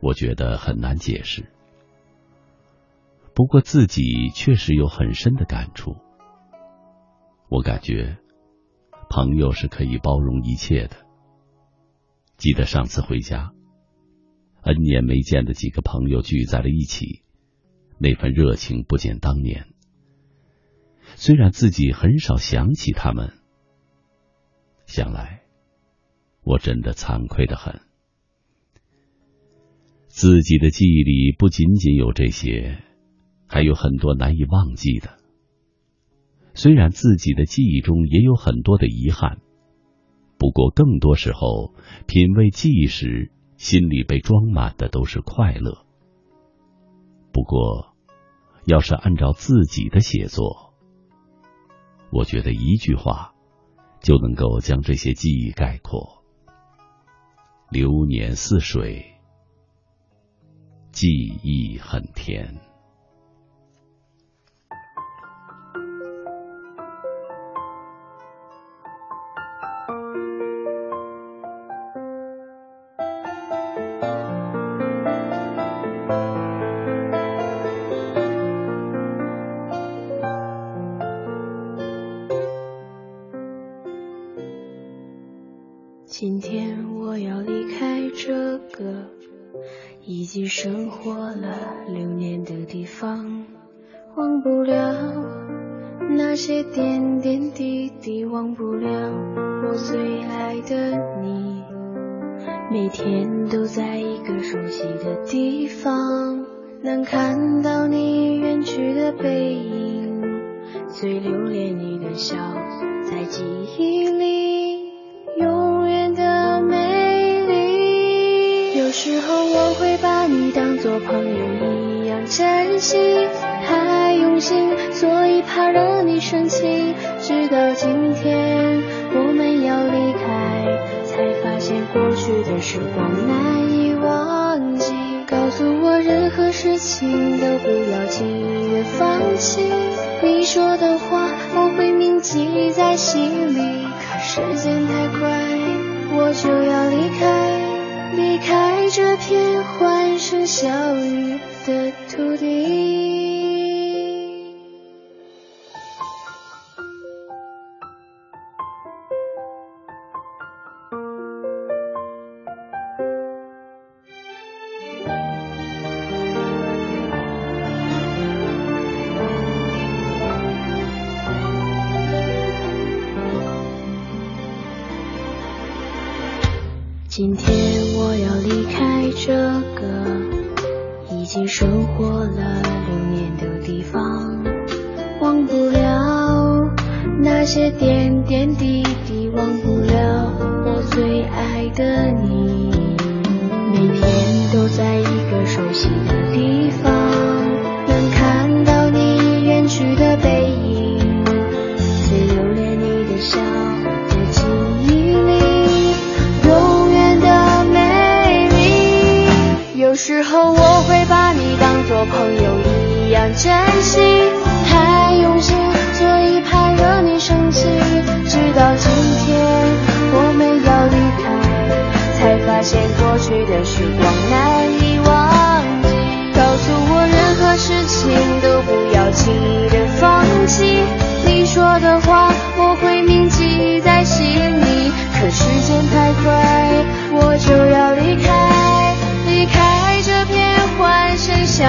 [0.00, 1.50] 我觉得很难解释。
[3.34, 5.96] 不过自己确实有很深的感触。
[7.48, 8.18] 我感觉
[9.08, 10.96] 朋友是可以包容一切的。
[12.36, 13.52] 记得上次回家
[14.62, 17.22] ，N 年没见的几个朋友聚在了一起，
[17.98, 19.68] 那份热情不减当年。
[21.16, 23.34] 虽然自己很少想起他们，
[24.86, 25.42] 想来。
[26.42, 27.82] 我真的惭愧的很，
[30.06, 32.82] 自己的记忆里不仅仅有这些，
[33.46, 35.18] 还有很多难以忘记的。
[36.54, 39.42] 虽然自己的记忆中也有很多的遗憾，
[40.38, 41.74] 不过更多时候
[42.06, 43.30] 品味记忆时，
[43.60, 45.84] 心里被装满的都是快乐。
[47.30, 47.94] 不过，
[48.64, 50.72] 要是按照自己的写作，
[52.10, 53.34] 我觉得一句话
[54.00, 56.24] 就能够将这些记忆概括。
[57.70, 59.20] 流年似水，
[60.90, 62.69] 记忆很甜。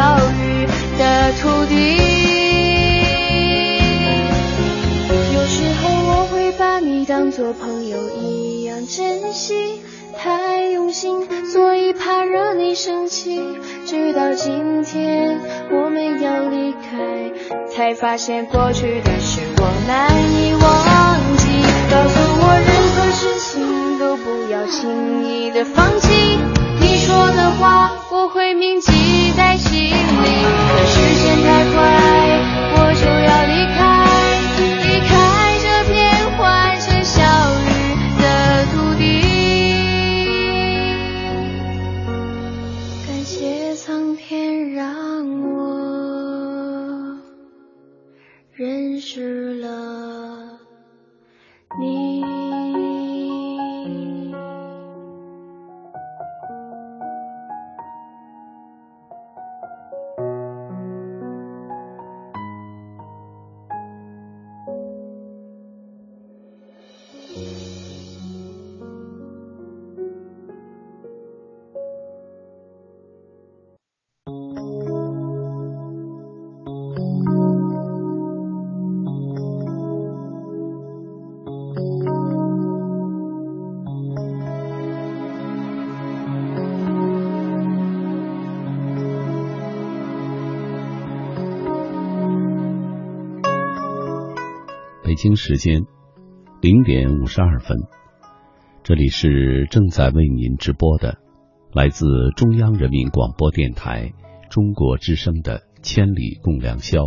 [0.02, 0.66] 声笑语
[0.98, 1.76] 的土地。
[5.34, 9.80] 有时候我会把你当作朋友一样珍惜，
[10.18, 13.40] 太用心，所以怕惹你生气。
[13.86, 15.40] 直到今天
[15.72, 21.46] 我们要离开，才发现过去的时光难以忘记。
[21.92, 26.40] 告诉我任何事情都不要轻易的放弃，
[26.80, 28.92] 你说的话我会铭记
[29.42, 29.92] 在心
[30.24, 30.61] 里。
[95.22, 95.86] 北京时间
[96.62, 97.78] 零点五十二分，
[98.82, 101.20] 这里是正在为您直播的
[101.72, 104.14] 来自中央人民广播电台
[104.50, 107.02] 中国之声的《千里共良宵》，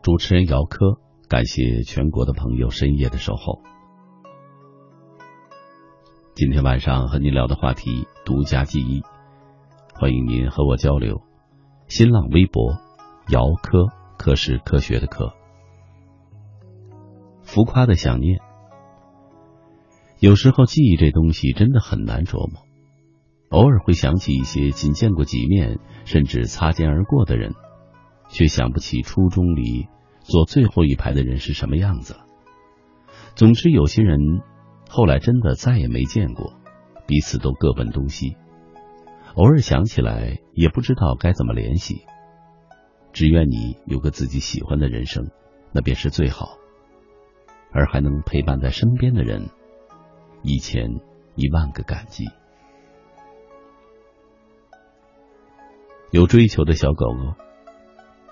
[0.00, 3.62] 主持人姚科，感谢全国的朋友深夜的守候。
[6.36, 9.02] 今天晚上和您聊的话题独家记忆，
[9.92, 11.20] 欢迎您和我交流。
[11.88, 12.78] 新浪微博
[13.30, 15.32] 姚科，科是科学的科。
[17.46, 18.40] 浮夸的想念，
[20.18, 22.62] 有时候记忆这东西真的很难琢磨。
[23.50, 27.54] 偶尔会想起一些仅见过几面，甚至擦肩而过的人，
[28.28, 29.86] 却想不起初中里
[30.20, 32.16] 坐最后一排的人是什么样子。
[33.36, 34.18] 总之，有些人
[34.90, 36.54] 后来真的再也没见过，
[37.06, 38.36] 彼此都各奔东西。
[39.36, 42.02] 偶尔想起来，也不知道该怎么联系。
[43.12, 45.30] 只愿你有个自己喜欢的人生，
[45.72, 46.58] 那便是最好。
[47.72, 49.50] 而还能陪伴在身边的人，
[50.42, 51.00] 一千
[51.34, 52.24] 一万个感激。
[56.10, 57.34] 有追求的小狗狗，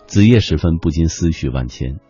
[0.07, 2.01] 子夜时分不禁思绪万千。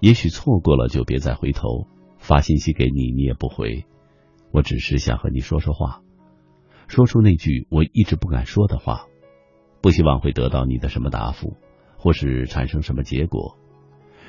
[0.00, 1.86] 也许错过了就别再回头，
[2.18, 3.84] 发信息给你你也不回，
[4.50, 6.02] 我只是想和你说说话，
[6.86, 9.06] 说出那句我一直不敢说的话。
[9.80, 11.56] 不希望会得到你的什么答复，
[11.98, 13.58] 或是产生什么结果。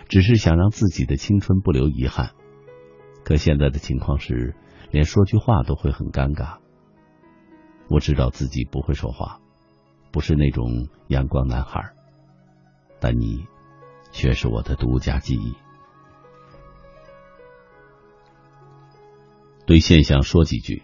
[0.08, 2.32] 只是想让自己的青春不留遗憾，
[3.24, 4.56] 可现在的情况是，
[4.92, 6.60] 连说句话都会很尴尬。
[7.90, 9.40] 我知道自己不会说话，
[10.12, 11.94] 不是那种阳光男孩，
[13.00, 13.46] 但你
[14.12, 15.54] 却是我的独家记忆。
[19.66, 20.84] 对现象说几句。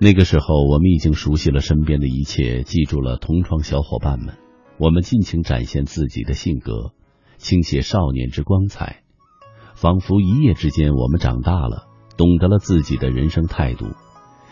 [0.00, 4.36] 那个时候，我们已经熟悉了身边的一切，记住了同窗小伙伴们。
[4.78, 6.92] 我们尽情展现自己的性格，
[7.38, 9.02] 倾泻少年之光彩，
[9.74, 11.86] 仿佛一夜之间我们长大了，
[12.16, 13.86] 懂得了自己的人生态度，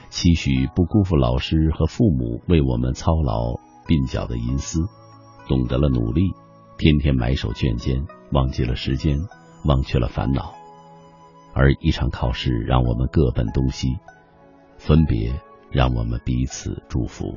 [0.09, 3.57] 期许不辜负老师和父母为我们操劳
[3.87, 4.87] 鬓角的银丝，
[5.49, 6.33] 懂得了努力，
[6.79, 9.19] 天天埋首卷尖，忘记了时间，
[9.65, 10.55] 忘却了烦恼，
[11.55, 13.97] 而一场考试让我们各奔东西。
[14.79, 17.35] 分别让我们彼此祝福。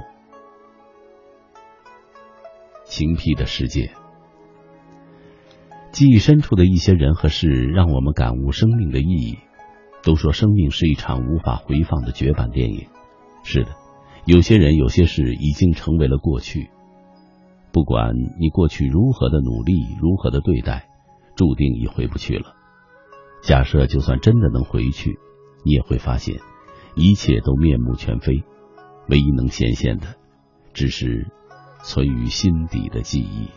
[2.83, 3.93] 晴僻的世界，
[5.91, 9.39] 记忆深处的一些人和事，让我们感悟生命的意义。
[10.01, 12.87] 都说生命是一场无法回放的绝版电影。
[13.43, 13.71] 是的，
[14.25, 16.69] 有些人、有些事已经成为了过去。
[17.73, 20.87] 不管你过去如何的努力，如何的对待，
[21.35, 22.53] 注定已回不去了。
[23.43, 25.17] 假设就算真的能回去，
[25.65, 26.39] 你也会发现。
[26.95, 28.43] 一切都面目全非，
[29.09, 30.15] 唯一能显现的，
[30.73, 31.27] 只是
[31.83, 33.49] 存于心底的记忆。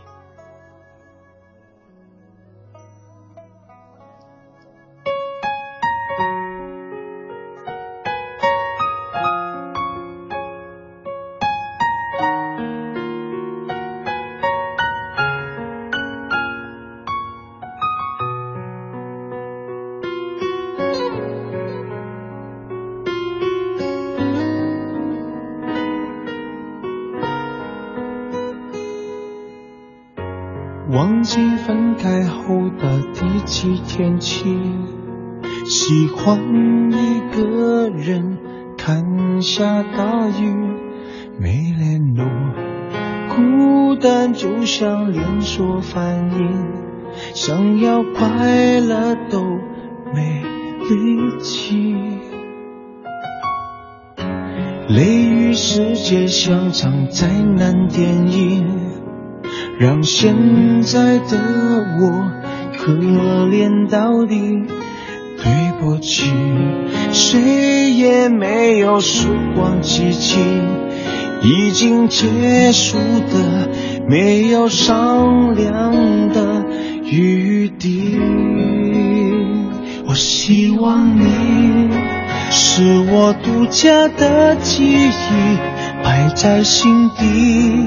[33.94, 34.46] 天气，
[35.66, 36.40] 喜欢
[36.90, 38.38] 一个人
[38.78, 40.56] 看下大雨，
[41.38, 42.24] 没联络，
[43.28, 46.72] 孤单就像连锁反应，
[47.34, 49.42] 想要快乐都
[50.14, 50.42] 没
[50.88, 51.94] 力气。
[54.88, 58.66] 雷雨世界像场灾难电影，
[59.78, 61.36] 让现在的
[62.00, 62.41] 我。
[62.84, 64.64] 可怜到底，
[65.36, 66.32] 对不起，
[67.12, 70.40] 谁也没有时光机器，
[71.44, 72.98] 已经结束
[73.30, 73.68] 的，
[74.08, 75.92] 没有商量
[76.30, 76.64] 的
[77.04, 78.18] 余地。
[80.08, 81.88] 我希望你
[82.50, 85.58] 是我独家的记忆，
[86.02, 87.86] 摆在心底，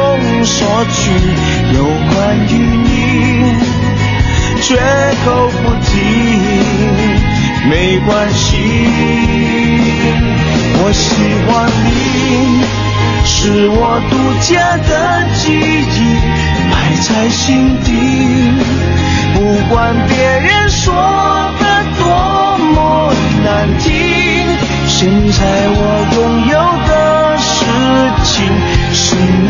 [0.31, 1.11] 封锁区，
[1.75, 2.87] 有关于你，
[4.61, 4.77] 绝
[5.25, 5.89] 口不提，
[7.69, 8.57] 没关系。
[10.83, 11.03] 我喜
[11.45, 11.89] 欢你，
[13.25, 14.91] 是我独家的
[15.35, 15.99] 记忆，
[16.71, 17.89] 埋在心底。
[19.35, 20.93] 不管别人说
[21.59, 21.63] 的
[21.99, 22.03] 多
[22.73, 23.13] 么
[23.43, 23.89] 难听，
[24.87, 24.97] 现
[25.33, 25.79] 在我
[26.15, 26.55] 拥有
[26.87, 27.49] 的事
[28.23, 28.33] 情
[28.93, 29.03] 是
[29.47, 29.49] 你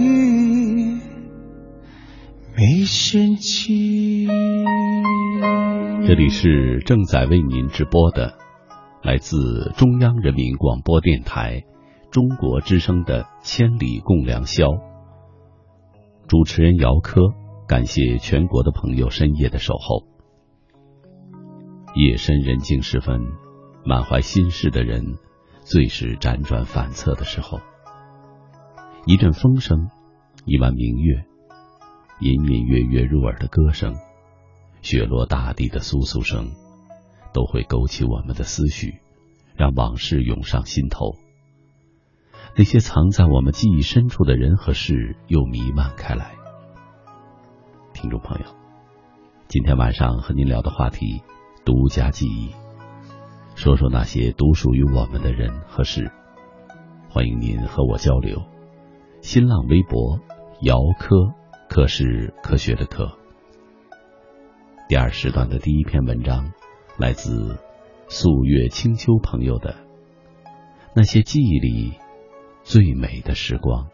[2.91, 4.27] 没嫌弃。
[6.05, 8.37] 这里是正在为您直播的，
[9.01, 11.63] 来自中央人民广播电台
[12.11, 14.65] 中国之声的《千里共良宵》，
[16.27, 17.21] 主持人姚科，
[17.65, 20.05] 感谢全国的朋友深夜的守候。
[21.95, 23.21] 夜深人静时分，
[23.85, 25.15] 满怀心事的人，
[25.61, 27.61] 最是辗转反侧的时候。
[29.05, 29.89] 一阵风声，
[30.43, 31.23] 一弯明月，
[32.21, 33.95] 隐隐约约入耳的歌声。
[34.83, 36.51] 雪落大地的簌簌声，
[37.33, 38.99] 都会勾起我们的思绪，
[39.55, 41.15] 让往事涌上心头。
[42.55, 46.35] 那些藏在我们记忆深处的人和事，又弥漫开来。
[47.93, 48.45] 听众朋友，
[49.47, 51.23] 今天晚上和您聊的话题，
[51.65, 52.51] 独家记忆，
[53.55, 56.11] 说说那些独属于我们的人和事。
[57.09, 58.43] 欢迎您和我交流。
[59.21, 60.19] 新浪微博：
[60.61, 61.33] 姚科，
[61.73, 63.17] 科是科学的课。
[64.89, 66.51] 第二时段的第一篇文章，
[66.97, 67.59] 来自
[68.09, 69.77] 素月清秋朋友的
[70.93, 71.93] 那些记忆里
[72.61, 73.87] 最美的时光。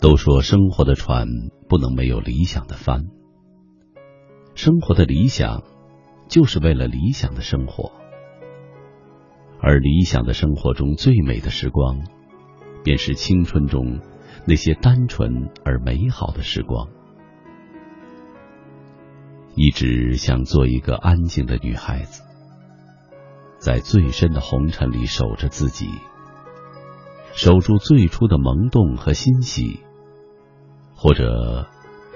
[0.00, 1.28] 都说生活的船
[1.68, 3.04] 不能没有理想的帆，
[4.56, 5.62] 生活的理想
[6.30, 7.92] 就是为了理想的生活。
[9.60, 11.98] 而理想的生活中最美的时光，
[12.82, 14.00] 便是青春中
[14.46, 16.88] 那些单纯而美好的时光。
[19.56, 22.22] 一直想做一个安静的女孩子，
[23.58, 25.88] 在最深的红尘里守着自己，
[27.32, 29.80] 守住最初的萌动和欣喜，
[30.94, 31.66] 或者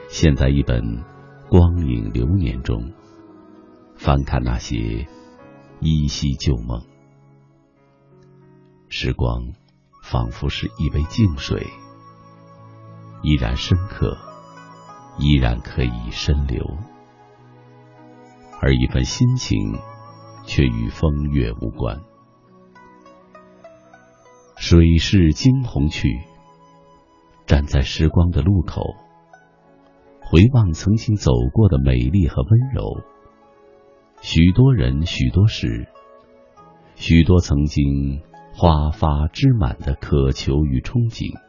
[0.08, 1.02] 陷在一本
[1.50, 2.92] 光影流年中，
[4.04, 5.08] 翻看那些
[5.80, 6.82] 依稀旧梦。
[8.90, 9.54] 时光
[10.02, 11.66] 仿佛是一杯静水，
[13.22, 14.18] 依然深刻，
[15.18, 16.62] 依然可以深流；
[18.60, 19.78] 而一份心情
[20.44, 22.02] 却与风月无关。
[24.58, 26.20] 水逝惊鸿去，
[27.46, 28.82] 站在时光的路口，
[30.20, 33.02] 回望曾经走过的美丽和温柔，
[34.26, 35.86] 许多人，许多事，
[36.96, 38.22] 许多曾经。
[38.56, 41.40] 花发枝满的渴求与憧憬，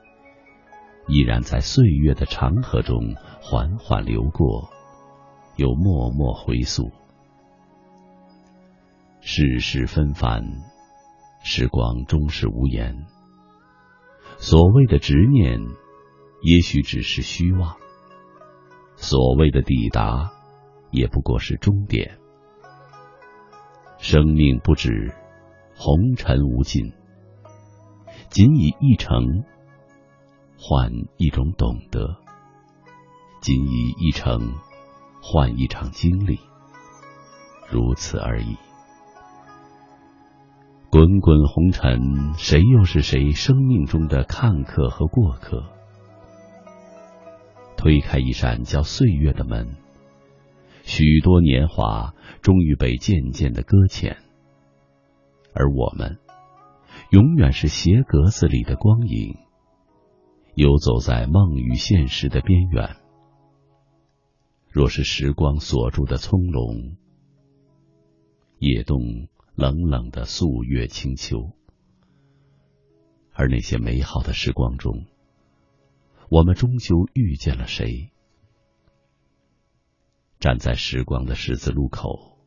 [1.07, 4.71] 依然在岁月的长河中缓缓流过，
[5.55, 6.91] 又默默回溯。
[9.21, 10.43] 世事纷繁，
[11.43, 13.05] 时光终是无言。
[14.37, 15.61] 所谓的执念，
[16.41, 17.77] 也许只是虚妄；
[18.95, 20.31] 所谓的抵达，
[20.89, 22.17] 也不过是终点。
[24.07, 25.15] 生命不止。
[25.75, 26.93] 红尘无尽，
[28.29, 29.43] 仅以一程
[30.59, 32.15] 换一种懂得，
[33.41, 34.53] 仅以一程
[35.23, 36.39] 换一场经历，
[37.67, 38.55] 如此而已。
[40.91, 45.63] 滚滚红尘，谁又是谁生命中的看客和过客？
[47.75, 49.75] 推开一扇叫岁月的门，
[50.85, 54.17] 许多年华终于被渐渐的搁浅。
[55.53, 56.19] 而我们，
[57.09, 59.35] 永远是鞋格子里的光影，
[60.53, 62.97] 游走在梦与现实的边缘。
[64.69, 66.95] 若是时光锁住的葱茏，
[68.59, 71.51] 夜冬冷冷的素月清秋，
[73.33, 75.05] 而那些美好的时光中，
[76.29, 78.11] 我们终究遇见了谁？
[80.39, 82.37] 站在时光的十字路口。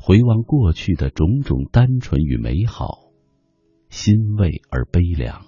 [0.00, 3.10] 回望过去的种种单纯与美好，
[3.90, 5.46] 欣慰而悲凉。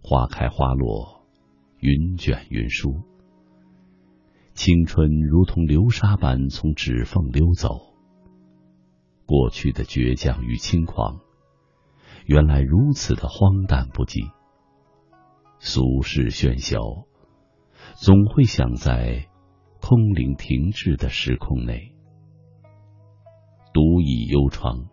[0.00, 1.26] 花开花落，
[1.80, 3.02] 云卷云舒。
[4.54, 7.94] 青春如同流沙般从指缝溜走，
[9.26, 11.20] 过去的倔强与轻狂，
[12.24, 14.32] 原来如此的荒诞不羁。
[15.58, 16.80] 俗世喧嚣，
[17.96, 19.27] 总会想在
[19.88, 21.94] 空灵停滞的时空内，
[23.72, 24.90] 独倚幽窗，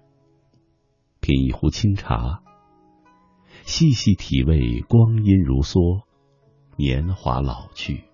[1.19, 2.41] 品一壶清茶，
[3.65, 6.03] 细细体味光阴如梭，
[6.77, 8.05] 年华老去。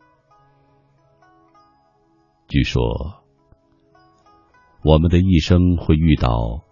[2.47, 2.81] 据说，
[4.83, 6.63] 我们的一生会遇到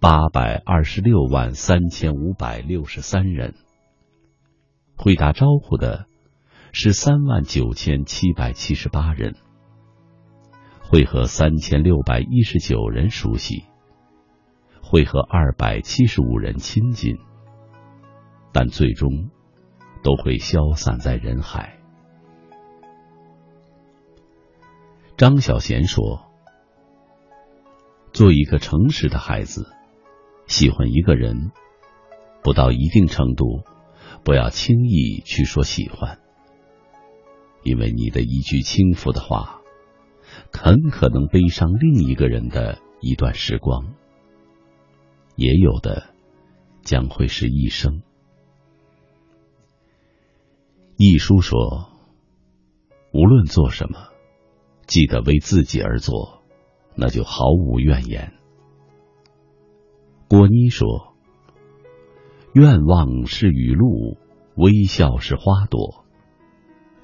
[0.00, 3.54] 八百二十六万三千五百六十三人，
[4.96, 6.08] 会打招呼的
[6.72, 9.34] 是三万九千七百七十八人，
[10.80, 13.64] 会和三千六百一十九人熟悉，
[14.80, 17.16] 会和二百七十五人亲近，
[18.52, 19.30] 但最终
[20.02, 21.78] 都会消散在人海。
[25.16, 26.30] 张小娴说
[28.14, 29.66] ：“做一个诚实的孩子，
[30.46, 31.50] 喜欢一个人，
[32.42, 33.64] 不到一定程度，
[34.24, 36.19] 不要轻易去说喜欢，
[37.62, 39.60] 因为你的一句轻浮的话，
[40.52, 43.94] 很可能悲伤另一个人的一段时光，
[45.36, 46.14] 也有的
[46.82, 48.02] 将会是一生。”
[50.96, 51.90] 一书说
[53.12, 54.08] ：“无论做什么。”
[54.86, 56.42] 记得为自己而做，
[56.96, 58.34] 那就毫无怨言。
[60.28, 61.14] 郭妮说
[62.54, 64.18] ：“愿望是雨露，
[64.56, 65.99] 微笑是花朵。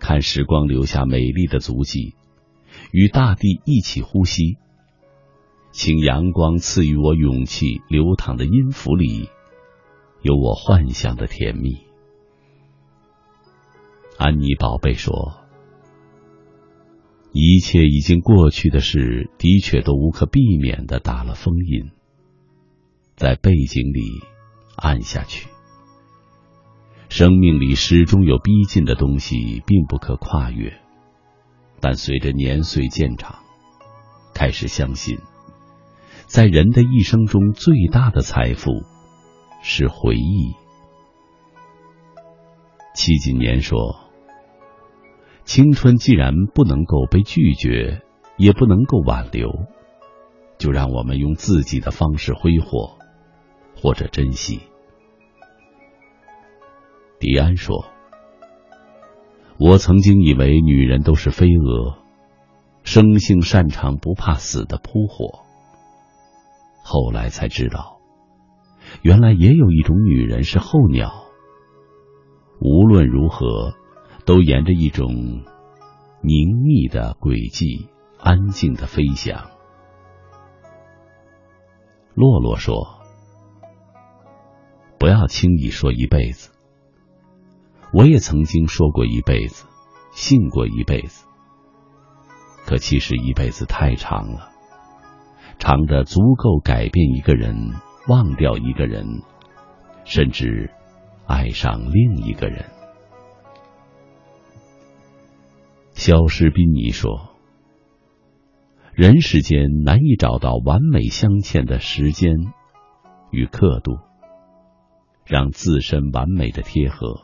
[0.07, 2.15] 看时光留下美丽的足迹，
[2.93, 4.57] 与大地一起呼吸。
[5.73, 9.29] 请阳光赐予我勇气，流淌的音符里
[10.23, 11.79] 有我幻想的甜蜜。”
[14.17, 15.41] 安妮宝贝说。
[17.33, 21.91] 一切已经过去的事，的确都无可避免的打了封印，
[23.17, 24.23] 在背景里
[24.77, 25.49] 暗下去。
[27.09, 30.81] 生命里始终有逼近的东西，并不可跨越。
[31.81, 33.41] 但随着年岁渐长，
[34.35, 35.19] 开始相信，
[36.27, 38.71] 在人的一生中最大的财富
[39.63, 40.55] 是回忆。
[42.95, 44.03] 戚锦年说。
[45.45, 48.03] 青春既然不能够被拒绝，
[48.37, 49.49] 也不能够挽留，
[50.59, 52.99] 就让我们用自己的方式挥霍，
[53.77, 54.63] 或者珍惜。
[57.19, 57.87] 迪安说
[59.59, 61.99] ：“我曾经以为女人都是飞蛾，
[62.83, 65.41] 生性擅长不怕死的扑火。
[66.85, 67.99] 后来才知道，
[69.03, 71.25] 原来也有一种女人是候鸟。
[72.61, 73.75] 无论如何。”
[74.27, 75.45] 都沿着一种
[76.21, 77.89] 凝密的轨迹，
[78.19, 79.53] 安静的飞翔。
[82.13, 83.05] 洛洛说
[84.99, 86.51] ：“不要轻易说一辈子。”
[87.93, 89.67] 我也曾经说过一辈子，
[90.13, 91.27] 信过一辈子。
[92.67, 94.51] 可其实一辈子太长了，
[95.59, 97.75] 长的足够改变一个人，
[98.09, 99.23] 忘掉一个人，
[100.05, 100.71] 甚至
[101.27, 102.65] 爱上另一个人。
[105.93, 107.37] 肖士宾尼说
[108.93, 112.33] ：“人世间难以找到完美镶嵌的时间
[113.31, 113.99] 与刻度，
[115.25, 117.23] 让自身完美的贴合，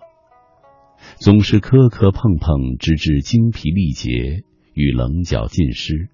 [1.18, 4.44] 总是磕磕碰碰，直至精疲力竭
[4.74, 6.08] 与棱角尽失，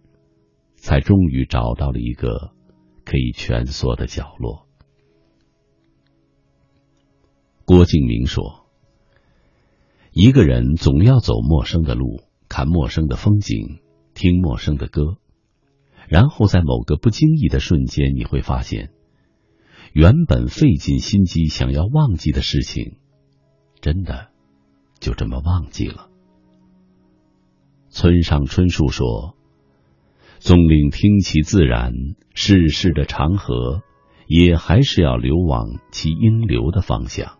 [0.76, 2.52] 才终于找到了一个
[3.04, 4.66] 可以蜷缩的角落。”
[7.64, 8.66] 郭敬明说
[10.12, 13.80] ：“一个人总要走陌生的路。”看陌生的风景，
[14.14, 15.18] 听陌生的歌，
[16.08, 18.90] 然后在某个不经意的瞬间，你会发现，
[19.92, 22.96] 原本费尽心机想要忘记的事情，
[23.82, 24.30] 真的
[25.00, 26.08] 就这么忘记了。
[27.88, 29.36] 村上春树说
[30.40, 31.92] ：“纵令听其自然，
[32.34, 33.82] 世事的长河，
[34.26, 37.38] 也还是要流往其应流的方向。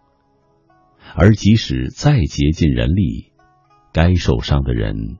[1.15, 3.33] 而即使再竭尽人力。”
[3.91, 5.19] 该受伤的人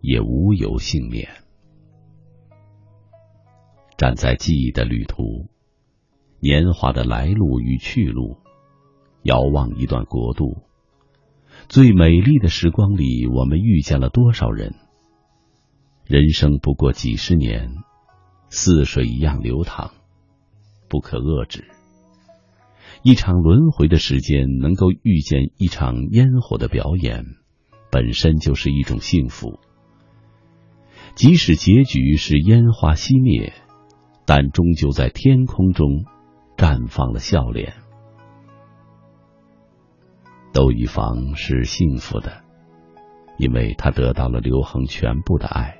[0.00, 1.28] 也无由幸免。
[3.96, 5.48] 站在记忆的旅途，
[6.40, 8.36] 年华的来路与去路，
[9.22, 10.64] 遥望一段国度，
[11.68, 14.74] 最美丽的时光里，我们遇见了多少人？
[16.06, 17.74] 人生不过几十年，
[18.48, 19.90] 似水一样流淌，
[20.88, 21.68] 不可遏制。
[23.02, 27.26] 一场轮回的时间，能够遇见一场烟火的表演。
[27.90, 29.60] 本身就是一种幸福。
[31.14, 33.52] 即使结局是烟花熄灭，
[34.24, 36.06] 但终究在天空中
[36.56, 37.74] 绽放了笑脸。
[40.52, 42.42] 窦漪房是幸福的，
[43.36, 45.78] 因为他得到了刘恒全部的爱。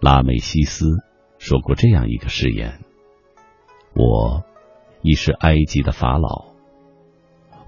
[0.00, 0.86] 拉美西斯
[1.38, 2.80] 说过这样一个誓言
[3.94, 4.44] ：“我
[5.02, 6.46] 已是埃及的法老，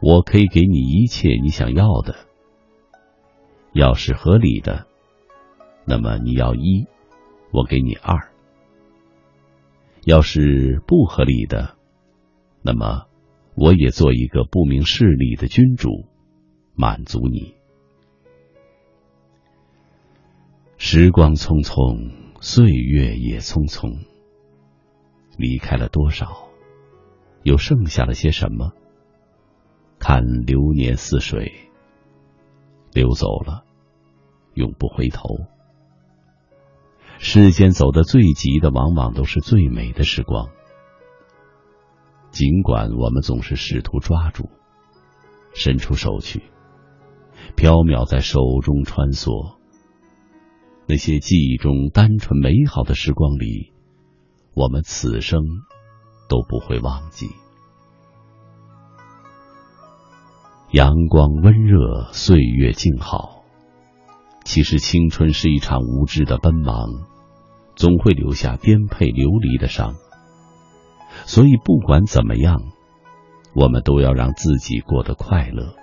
[0.00, 2.14] 我可以给你一切你想要的。
[3.72, 4.86] 要是合理的。”
[5.90, 6.86] 那么你要一，
[7.50, 8.30] 我给你二。
[10.04, 11.76] 要是不合理的，
[12.60, 13.06] 那么
[13.60, 16.06] 我也做一个不明事理的君主，
[16.76, 17.56] 满足你。
[20.76, 24.06] 时光匆匆，岁月也匆匆，
[25.36, 26.50] 离开了多少，
[27.42, 28.74] 又剩下了些什么？
[29.98, 31.52] 看流年似水，
[32.92, 33.64] 流走了，
[34.54, 35.46] 永不回头。
[37.18, 40.50] 世间走得最急的，往往都是最美的时光。
[42.38, 44.48] 尽管我们总是试图抓住，
[45.54, 46.44] 伸出手去，
[47.56, 49.56] 飘渺在手中穿梭。
[50.86, 53.72] 那些记忆中单纯美好的时光里，
[54.54, 55.42] 我们此生
[56.28, 57.26] 都不会忘记。
[60.70, 63.42] 阳光温热，岁月静好。
[64.44, 66.86] 其实青春是一场无知的奔忙，
[67.74, 69.96] 总会留下颠沛流离的伤。
[71.26, 72.62] 所以不管怎么样，
[73.54, 75.74] 我们都要让自己过得快乐。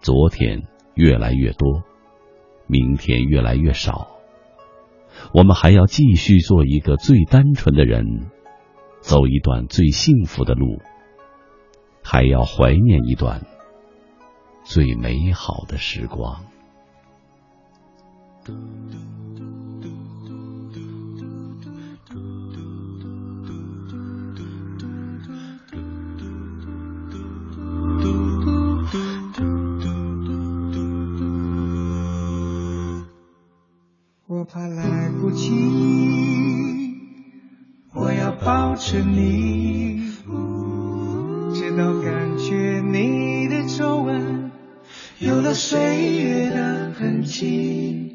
[0.00, 0.62] 昨天
[0.94, 1.82] 越来越多，
[2.66, 4.08] 明天越来越少。
[5.32, 8.30] 我们还要继续做一个最单纯的人，
[9.00, 10.80] 走一段最幸福的路，
[12.02, 13.46] 还要怀念一段
[14.64, 16.44] 最美好的时光。
[38.88, 40.00] 着你，
[41.52, 44.52] 直到感觉你的皱纹
[45.18, 48.12] 有了岁月的痕迹。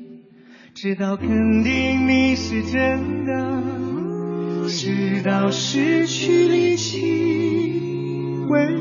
[0.74, 1.28] 直到肯
[1.62, 3.62] 定你是真的，
[4.70, 8.81] 直到失去力气，为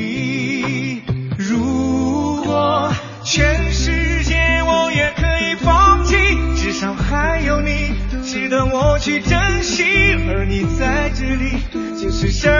[9.01, 9.83] 去珍惜，
[10.29, 11.57] 而你在这里
[11.99, 12.51] 就是生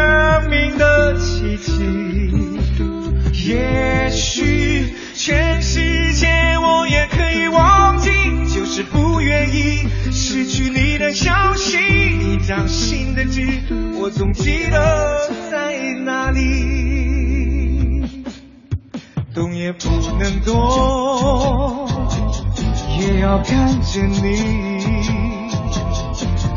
[0.49, 1.71] 命的奇迹。
[3.47, 4.95] 也许。
[5.13, 6.25] 全世界
[6.57, 8.09] 我也可以忘记，
[8.51, 11.77] 就是不愿意失去你的消息。
[11.77, 13.47] 你掌心的痣，
[13.99, 16.41] 我总记得在哪里。
[19.35, 21.87] 动也不能动，
[22.99, 25.30] 也要看着你，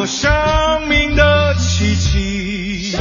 [0.00, 2.96] 我生命的奇迹。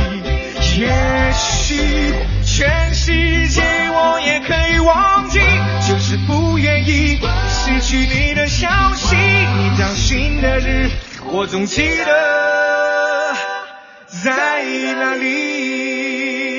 [0.78, 2.14] 也许。
[2.44, 5.40] 全世界我也可以忘记，
[5.88, 9.16] 就是不愿意失去你的消息。
[9.16, 10.90] 你掌心的日，
[11.32, 13.34] 我总记得
[14.08, 16.59] 在哪里。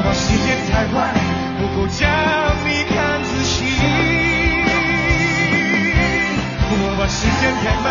[0.00, 1.12] 我怕时间太快，
[1.60, 2.08] 不够将
[2.64, 3.52] 你看仔细。
[6.72, 7.86] 我把时间太慢，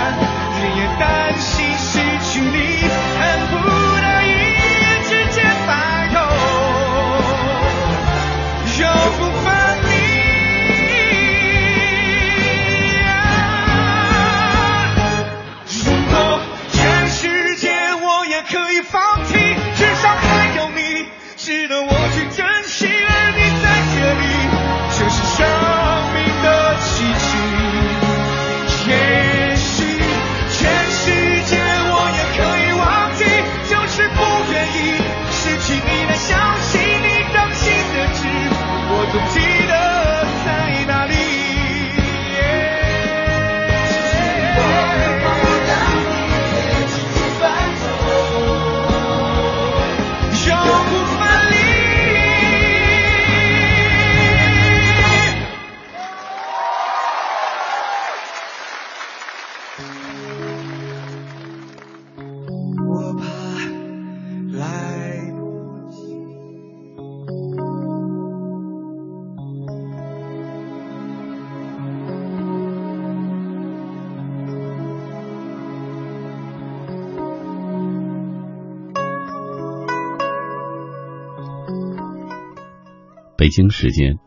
[83.49, 84.19] 北京时间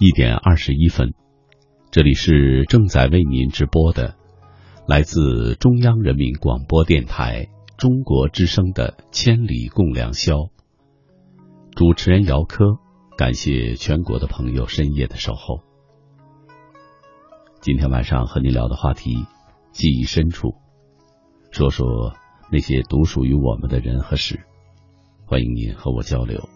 [0.00, 1.14] 一点二十一分，
[1.92, 4.16] 这里是正在为您直播的
[4.88, 7.46] 来自中央人民广播电台
[7.78, 10.34] 中国之声的《千里共良宵》，
[11.76, 12.64] 主持人姚科，
[13.16, 15.60] 感谢全国的朋友深夜的守候。
[17.60, 19.26] 今天晚上和您聊的话题，
[19.70, 20.56] 记忆深处，
[21.52, 21.86] 说说
[22.50, 24.40] 那些独属于我们的人和事，
[25.24, 26.48] 欢迎您和我交流。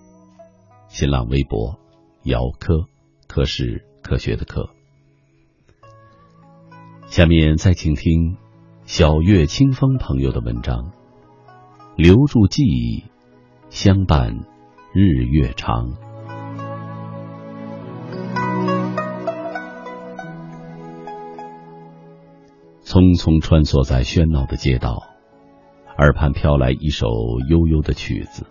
[0.89, 1.81] 新浪微博
[2.25, 2.89] 姚科，
[3.29, 4.71] 科是科学的科。
[7.05, 8.39] 下面再请听
[8.87, 10.93] 小月清风朋友的文章，
[11.97, 13.05] 留住记忆，
[13.69, 14.47] 相伴
[14.95, 15.93] 日月长。
[22.85, 25.03] 匆匆穿梭在喧闹的街道，
[25.99, 27.07] 耳畔飘来一首
[27.51, 28.47] 悠悠的曲子，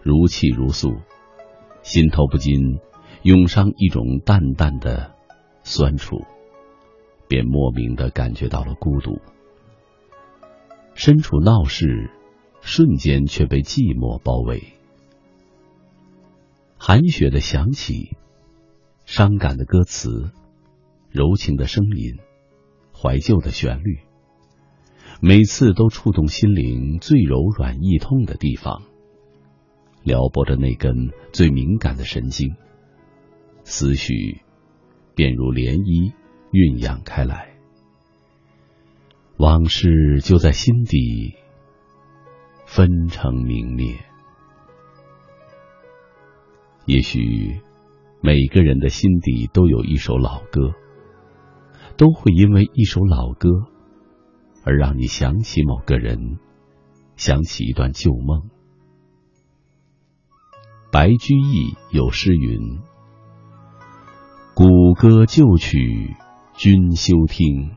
[0.00, 0.94] 如泣如诉。
[1.82, 2.80] 心头不禁
[3.26, 5.12] 涌上一种淡淡的
[5.64, 6.24] 酸楚，
[7.26, 9.20] 便莫名的感觉到了孤独。
[10.94, 12.12] 身处闹市，
[12.60, 14.74] 瞬间却被寂寞包围。
[16.78, 18.16] 寒雪的响起，
[19.06, 20.30] 伤感的歌词，
[21.10, 22.20] 柔情的声音，
[22.94, 24.02] 怀旧的旋律，
[25.20, 28.84] 每次都触动心灵最柔软易痛的地方。
[30.04, 32.54] 撩拨着那根最敏感的神经，
[33.68, 34.42] 思绪
[35.16, 36.12] 便如涟漪
[36.52, 37.58] 酝酿开来，
[39.38, 41.34] 往事就在心底
[42.64, 43.98] 分成明灭。
[46.84, 47.60] 也许
[48.20, 50.72] 每个人的心底都有一首老歌，
[51.96, 53.50] 都会因为一首老歌
[54.62, 56.38] 而让你想起某个人，
[57.16, 58.48] 想起一段旧梦。
[60.92, 62.78] 白居易有诗云
[64.58, 66.16] ：“古歌旧曲
[66.54, 67.76] 君休听，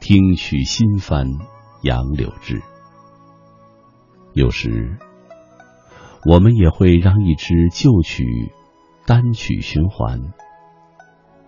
[0.00, 1.26] 听取新番
[1.82, 2.62] 杨柳枝。”
[4.32, 4.96] 有时，
[6.24, 8.24] 我们也会让一支旧曲
[9.04, 10.32] 单曲循环，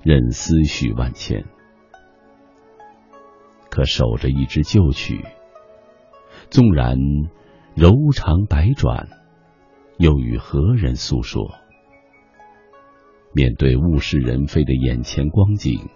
[0.03, 1.47] 任思绪万千。
[3.71, 5.25] 可守着一支旧曲，
[6.51, 6.99] 纵然
[7.75, 9.09] 柔肠百转。
[9.97, 11.55] 又与何人诉说？
[13.37, 15.91] 面对物是人非的眼前光景，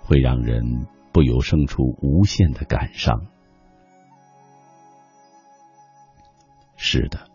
[0.00, 3.26] 会让人不由生出无限的感伤。
[6.76, 7.28] 是的，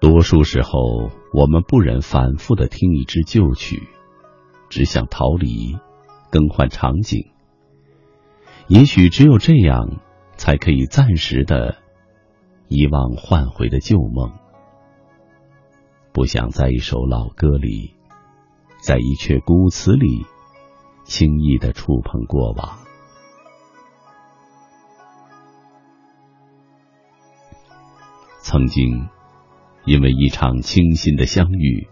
[0.00, 3.82] 多数时候，我们不忍反复的听一支旧曲，
[4.70, 5.76] 只想逃离，
[6.30, 7.32] 更换场景。
[8.66, 10.00] 也许只有这样，
[10.38, 11.76] 才可以暂时的。
[12.68, 14.32] 遗忘换回的旧梦，
[16.12, 17.94] 不想在一首老歌里，
[18.82, 20.26] 在一阙古词里，
[21.04, 22.78] 轻易的触碰过往。
[28.42, 29.08] 曾经，
[29.86, 31.88] 因为一场清新的相遇，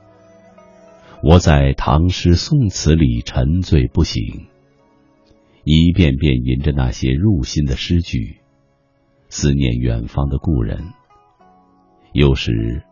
[1.23, 4.49] 我在唐诗宋词里沉醉不醒；
[5.65, 8.37] 一遍遍吟着那些入心的诗句，
[9.31, 10.93] 思念远方的故人。
[12.13, 12.83] 有时，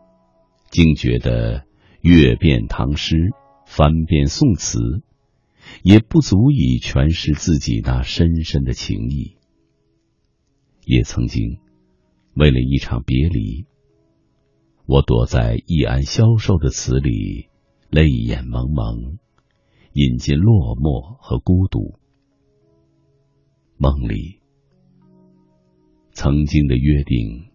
[0.70, 1.64] 竟觉得
[2.00, 3.16] 阅遍唐诗，
[3.66, 4.78] 翻遍宋词，
[5.82, 9.36] 也不足以诠释自己那深深的情谊。
[10.84, 11.58] 也曾经，
[12.34, 13.66] 为了一场别离，
[14.86, 17.48] 我躲在易安消瘦的词里，
[17.90, 19.18] 泪眼蒙蒙，
[19.92, 21.98] 饮尽落寞和孤独。
[23.76, 24.40] 梦里，
[26.12, 27.50] 曾经的约定，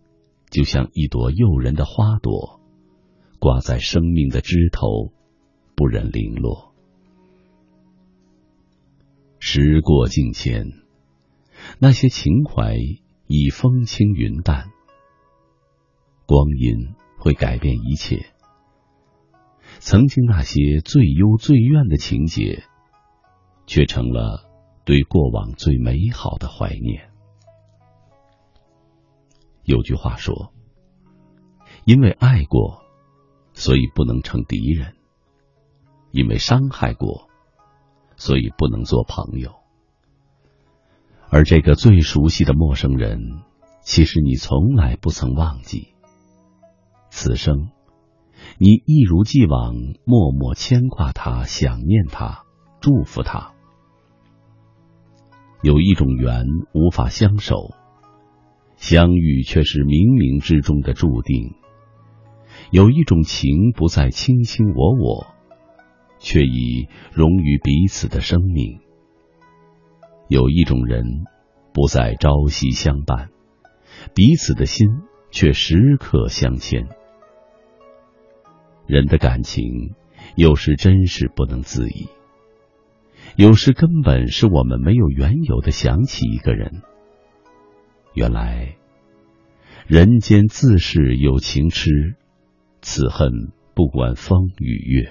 [0.49, 2.61] 就像一朵诱人的花朵，
[3.43, 5.11] 挂在生命的枝头，
[5.75, 6.73] 不忍零落。
[9.37, 10.67] 时过境迁，
[11.77, 12.77] 那些情怀。
[13.25, 14.65] 已风轻云淡，
[16.27, 18.27] 光阴会改变一切。
[19.79, 22.63] 曾经那些最幽最怨的情节，
[23.65, 24.51] 却成了
[24.85, 27.09] 对过往最美好的怀念。
[29.63, 30.53] 有句话说
[31.85, 32.82] ：“因为爱过，
[33.53, 34.93] 所以不能成敌人；
[36.11, 37.29] 因为伤害过，
[38.15, 39.55] 所以不能做朋友。”
[41.29, 43.41] 而这个最熟悉的陌生人，
[43.81, 45.93] 其实你从来不曾忘记。
[47.09, 47.69] 此生，
[48.59, 49.73] 你一如既往
[50.05, 52.43] 默默牵挂他，想念他，
[52.81, 53.53] 祝福他。
[55.63, 57.71] 有一种缘无法相守，
[58.75, 61.55] 相遇却是冥冥之中的注定；
[62.73, 65.27] 有一种情不再卿卿我我，
[66.17, 68.79] 却已融于彼此的生命。
[70.27, 71.05] 有一种人，
[71.71, 73.29] 不再朝夕相伴，
[74.15, 74.87] 彼此的心
[75.29, 76.87] 却时刻相牵。
[78.87, 79.93] 人的感情，
[80.35, 82.07] 有时真是不能自已，
[83.35, 86.81] 有时根本是我们没有缘由的想起一个人。
[88.15, 88.77] 原来，
[89.85, 92.15] 人间自是有情痴，
[92.83, 93.31] 此恨
[93.73, 95.09] 不管风与月，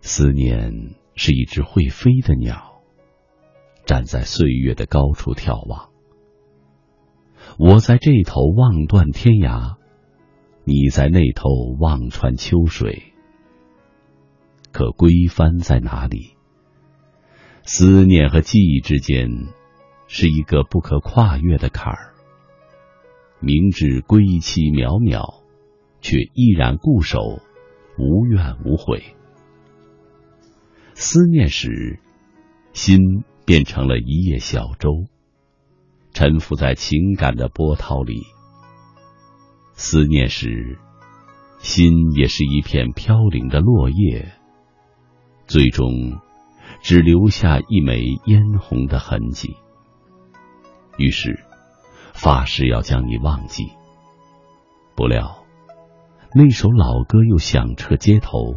[0.00, 0.94] 思念。
[1.14, 2.80] 是一只会飞的鸟，
[3.84, 5.90] 站在岁月的高处眺望。
[7.58, 9.76] 我在这头望断天涯，
[10.64, 13.12] 你在那头望穿秋水。
[14.72, 16.38] 可归帆在哪里？
[17.62, 19.28] 思念和记忆之间，
[20.06, 22.11] 是一个不可跨越的坎儿。
[23.42, 25.42] 明知归期渺渺，
[26.00, 27.18] 却依然固守，
[27.98, 29.02] 无怨无悔。
[30.94, 31.98] 思念时，
[32.72, 35.06] 心变成了一叶小舟，
[36.12, 38.22] 沉浮在情感的波涛里。
[39.72, 40.78] 思念时，
[41.58, 44.32] 心也是一片飘零的落叶，
[45.46, 46.20] 最终
[46.80, 49.56] 只留下一枚嫣红的痕迹。
[50.96, 51.44] 于是，
[52.12, 53.72] 发誓要将你忘记。
[54.94, 55.44] 不料，
[56.34, 58.54] 那首老歌又响彻街头。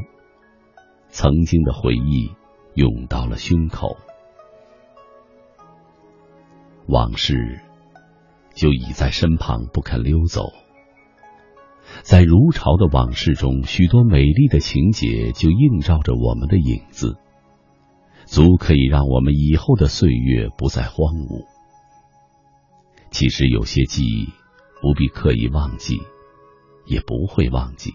[1.09, 2.31] 曾经的回忆
[2.73, 3.95] 涌到了胸口，
[6.87, 7.61] 往事
[8.53, 10.51] 就已在身旁不肯溜走。
[12.01, 17.15] 在如潮的往事中，许多美丽的情节就映照着我们的影子，
[18.25, 21.45] 足可以让我们以后的岁月不再荒芜。
[23.15, 24.33] 其实有些记忆
[24.81, 26.01] 不必刻意忘记，
[26.85, 27.93] 也不会忘记。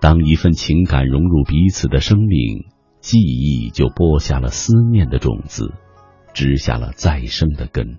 [0.00, 2.64] 当一份情感融入彼此的生命，
[3.00, 5.74] 记忆就播下了思念的种子，
[6.32, 7.98] 植下了再生的根。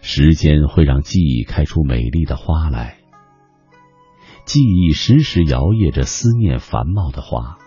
[0.00, 2.98] 时间会让记忆开出美丽的花来，
[4.44, 7.58] 记忆时时摇曳着思念繁茂的花，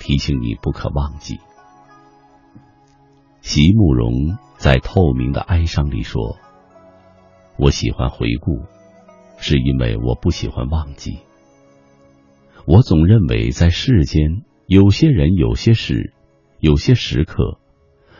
[0.00, 1.38] 提醒你不可忘记。
[3.40, 4.36] 席慕容
[4.66, 6.40] 在《透明的哀伤》里说
[7.56, 8.64] ：“我喜欢回顾。”
[9.38, 11.20] 是因为我不喜欢忘记。
[12.66, 16.12] 我总认为，在世间，有些人、有些事、
[16.58, 17.60] 有些时刻，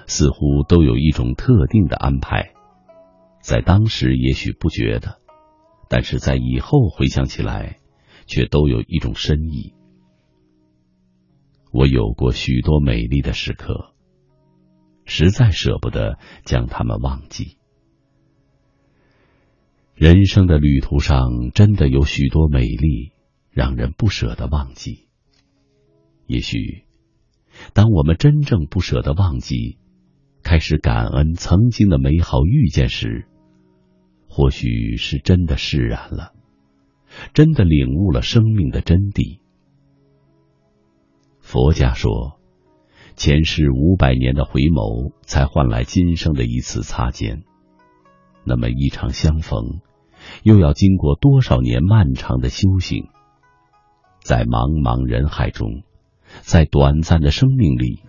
[0.06, 2.52] 似乎都有一种特定的安排。
[3.40, 5.18] 在当时也许不觉得，
[5.88, 7.78] 但是在以后回想起来，
[8.28, 9.74] 却都有一种深意。
[11.72, 13.95] 我有过许多美丽的时刻，
[15.06, 17.56] 实在舍不得将它们忘记。
[19.94, 23.12] 人生的旅途上，真的有许多美丽，
[23.50, 25.08] 让人不舍得忘记。
[26.26, 26.84] 也许，
[27.72, 29.78] 当我们真正不舍得忘记，
[30.42, 33.26] 开始感恩曾经的美好遇见时，
[34.28, 36.34] 或许是真的释然了，
[37.32, 39.40] 真的领悟了生命的真谛。
[41.40, 42.35] 佛家说，
[43.16, 47.44] 前世五百年的回眸，才换来今生的一次擦肩。
[48.44, 49.80] 那么一场相逢，
[50.42, 53.08] 又要经过多少年漫长的修行？
[54.22, 55.82] 在茫茫人海中，
[56.42, 58.02] 在短暂的生命里，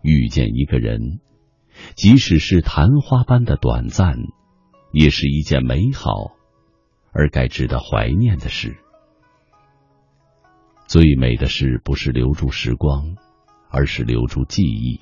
[0.00, 1.18] 遇见一个人，
[1.96, 4.16] 即使是昙花般的短暂，
[4.92, 6.36] 也是一件美好
[7.12, 8.76] 而该值得怀念的事。
[10.86, 13.16] 最美的事不是留住时光，
[13.70, 15.00] 而是留住记忆。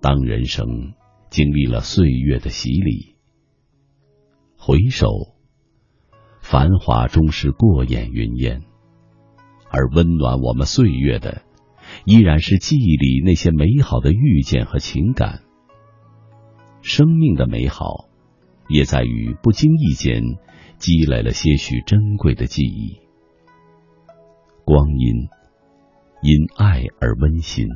[0.00, 0.94] 当人生
[1.30, 3.16] 经历了岁月的洗礼，
[4.56, 5.08] 回首，
[6.40, 8.62] 繁华终是过眼云烟，
[9.70, 11.42] 而温暖我们岁月的，
[12.04, 15.42] 依然是记忆里那些美好的遇见和情感。
[16.80, 18.08] 生命的美好，
[18.68, 20.22] 也在于不经意间。
[20.78, 22.98] 积累了些许珍贵的记忆，
[24.64, 25.28] 光阴
[26.24, 27.66] 因爱而温馨，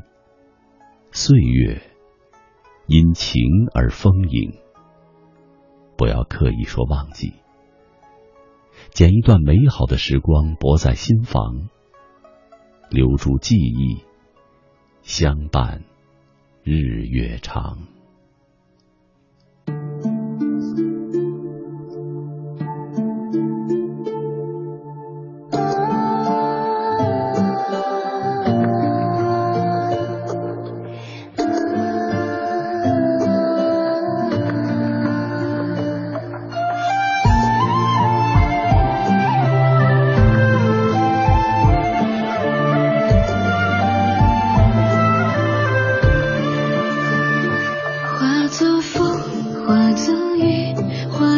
[1.10, 1.82] 岁月
[2.86, 3.42] 因情
[3.74, 4.52] 而丰盈。
[5.96, 7.32] 不要刻意说忘记，
[8.90, 11.68] 捡一段美好的时光，泊在心房，
[12.88, 14.04] 留住记忆，
[15.02, 15.82] 相伴
[16.62, 17.95] 日月长。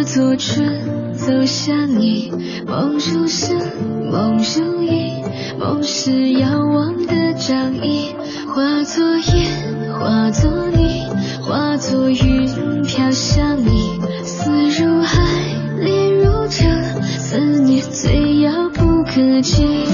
[0.09, 2.33] 作春走向你
[2.67, 3.59] 梦如声
[4.11, 5.23] 梦如影
[5.59, 8.17] 梦是遥望的掌印
[8.47, 11.07] 化作烟化作泥
[11.43, 15.23] 化作云飘向你思如海
[15.79, 19.88] 恋如城思念最遥不可及。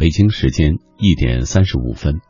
[0.00, 2.22] 北京时间一点三十五分，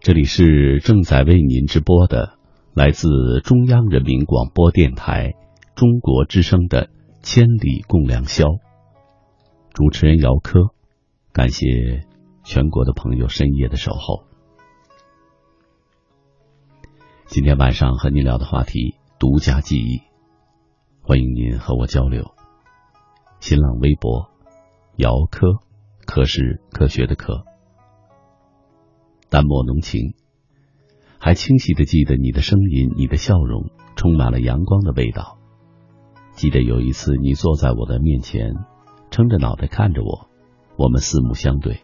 [0.00, 2.36] 这里是正在为您直播的
[2.74, 3.08] 来自
[3.42, 5.32] 中央人民广播电台
[5.74, 6.88] 中国之声的
[7.22, 8.44] 《千里共良宵》，
[9.72, 10.74] 主持人姚科，
[11.32, 12.04] 感谢
[12.44, 14.24] 全国的朋友深夜的守候。
[17.24, 20.02] 今天晚上和您聊的话题，独家记忆，
[21.00, 22.34] 欢迎您和我交流。
[23.40, 24.28] 新浪微博，
[24.96, 25.60] 姚科。
[26.06, 27.44] 可是科学的科，
[29.30, 30.14] 淡漠浓情，
[31.18, 35.38] 还清晰的记得你的声音，你的笑容充满了阳光的味道。
[36.32, 38.54] 记得有一次你坐在我的面前，
[39.10, 40.28] 撑着脑袋看着我，
[40.76, 41.80] 我们四目相对。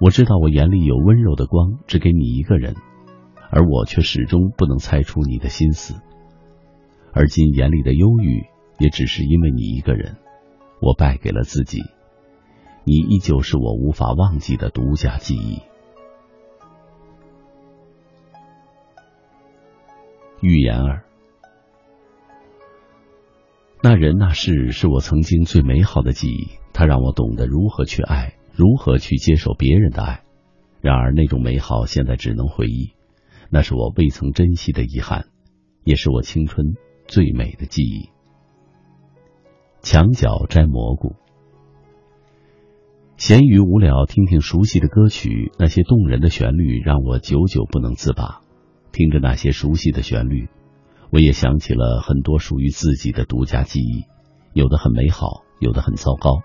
[0.00, 2.74] 我知道我眼里有温柔的光，只给你一个人，
[3.50, 5.94] 而我却始终不能猜出你的心思。
[7.12, 8.44] 而今眼里的忧郁，
[8.78, 10.16] 也只是因为你一个人，
[10.80, 11.82] 我败给了自己。
[12.88, 15.60] 你依旧是我无法忘记的独家记忆。
[20.40, 21.04] 预言儿，
[23.82, 30.22] 那人那事是我曾经最美好的记忆，它让我懂得如何去爱，如何去接受别人的爱。
[30.80, 32.92] 然而那种美好现在只能回忆，
[33.50, 35.26] 那是我未曾珍惜的遗憾，
[35.82, 36.76] 也是我青春
[37.08, 38.10] 最美的记忆。
[39.80, 41.16] 墙角摘蘑菇。
[43.16, 48.42] 闲余无聊，听听熟悉的歌曲，那些动人的旋律让我久久不能自拔。
[48.92, 50.48] 听着那些熟悉的旋律，
[51.10, 54.04] 我也想起了很多属于自己的独家记忆，
[54.52, 56.42] 有的很美好，有的很糟糕，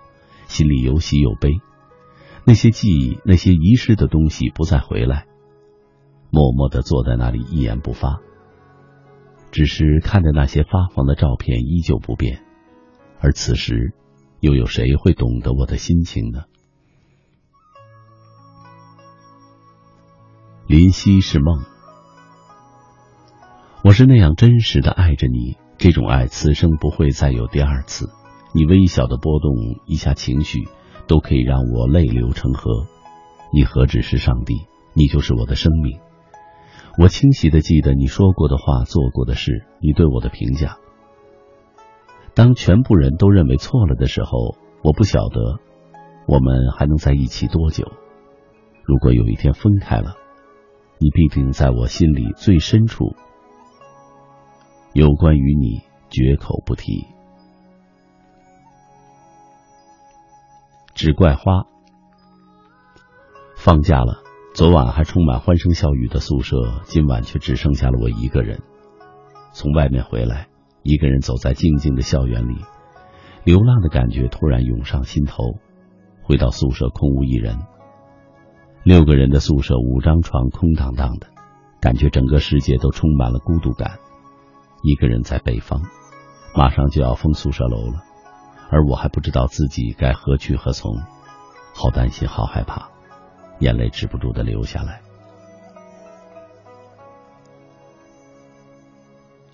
[0.47, 1.59] 心里有喜有悲。
[2.45, 5.25] 那些记忆，那些遗失的东西不再回来，
[6.29, 8.21] 默默的坐在那里一言不发，
[9.51, 12.43] 只是看着那些发黄的照片依旧不变。
[13.19, 13.93] 而此时，
[14.39, 16.43] 又有谁会懂得我的心情呢？
[20.67, 21.65] 林夕是梦，
[23.83, 28.09] 我是那样真实的爱着你，这种爱此生不会再有第二次。
[28.53, 29.51] 你微小的波动
[29.85, 30.69] 一下情绪，
[31.07, 32.85] 都可以让我泪流成河。
[33.53, 34.53] 你何止是上帝，
[34.93, 35.99] 你就是我的生命。
[36.97, 40.77] 我清晰的记得你说过的话，做过的事，你对我的评价。
[42.33, 45.59] 当全部人都认为错了的时候，我不晓得
[46.27, 47.91] 我们还能在一起多久。
[48.85, 50.15] 如果有一天分开了。
[51.01, 53.15] 你必定在我心里最深处，
[54.93, 57.07] 有关于你绝口不提。
[60.93, 61.65] 只怪花
[63.57, 64.21] 放假了，
[64.53, 68.61] 昨晚还充满欢声笑语的宿舍，今晚却只剩下了我一个人。
[69.53, 70.49] 从外面回来，
[70.83, 72.57] 一个人走在静静的校园里，
[73.43, 75.55] 流浪的感觉突然涌上心头。
[76.21, 77.57] 回到宿舍，空无一人。
[78.83, 81.27] 六个人的宿舍，五张床空荡荡的，
[81.79, 83.99] 感觉整个世界都充满了孤独感。
[84.81, 85.83] 一个人在北方，
[86.55, 88.01] 马上就要封宿舍楼了，
[88.71, 90.97] 而我还不知道自己该何去何从，
[91.75, 92.89] 好担心，好害怕，
[93.59, 95.01] 眼泪止不住的流下来。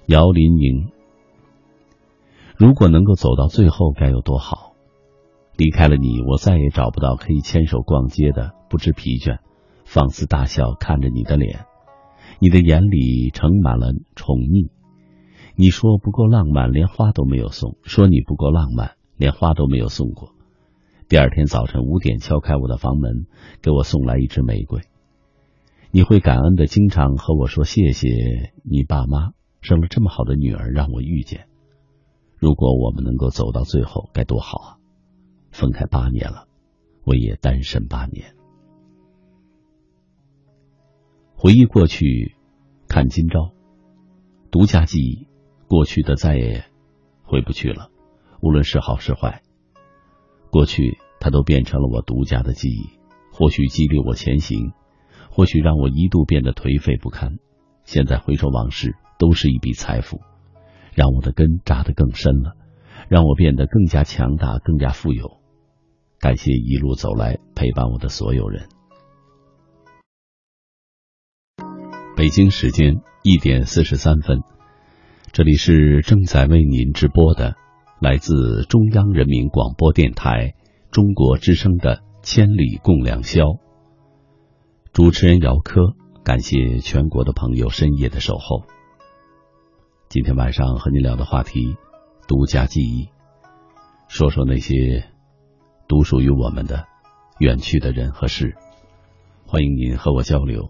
[0.05, 0.89] 姚林宁，
[2.55, 4.66] 如果能够走到最后，该有多好！
[5.57, 8.53] 离开了你，我再也找不到可以牵手逛街的。
[8.69, 9.39] 不知疲倦，
[9.85, 11.65] 放肆大笑，看着你的脸，
[12.39, 14.69] 你的眼里盛满了宠溺。
[15.55, 20.29] 你说不够浪漫，连花都没有送；说你不够浪漫，连花都没有送过。
[21.09, 23.25] 第二天早晨五点敲开我的房门，
[23.63, 24.81] 给我送来一支玫瑰。
[25.89, 28.09] 你会感恩的，经常和我说谢谢
[28.63, 29.31] 你爸妈
[29.61, 31.47] 生了这么好的女儿，让我遇见。
[32.37, 34.76] 如果我们能够走到最后，该多好啊！
[35.51, 36.47] 分开八年了，
[37.03, 38.35] 我也单身八年。
[41.35, 42.35] 回忆过去，
[42.87, 43.53] 看今朝，
[44.51, 45.27] 独家记忆，
[45.67, 46.65] 过去的再也
[47.23, 47.91] 回不去了。
[48.41, 49.41] 无论是好是坏，
[50.51, 52.97] 过去它都变成了我独家的记忆。
[53.31, 54.73] 或许激励我前行，
[55.29, 57.37] 或许让我一度变得颓废不堪。
[57.83, 60.21] 现在回首往事，都是一笔财富，
[60.95, 62.57] 让我的根扎得更深了，
[63.09, 65.36] 让我变得更加强大，更加富有。
[66.19, 68.67] 感谢一路走来陪伴我的所有人。
[72.15, 74.41] 北京时间一点四十三分，
[75.31, 77.55] 这里是正在为您直播的
[78.01, 80.55] 来自中央人民广播电台
[80.89, 83.43] 中国之声的《千里共良宵》。
[84.91, 88.63] 主持人姚科，感谢全国的朋友深夜的守候。
[90.09, 91.75] 今天晚上和您聊的话题，
[92.27, 93.09] 独家记忆，
[94.07, 95.05] 说说那些
[95.87, 96.85] 独属于我们的
[97.39, 98.55] 远去的人和事。
[99.45, 100.69] 欢迎您和我交流。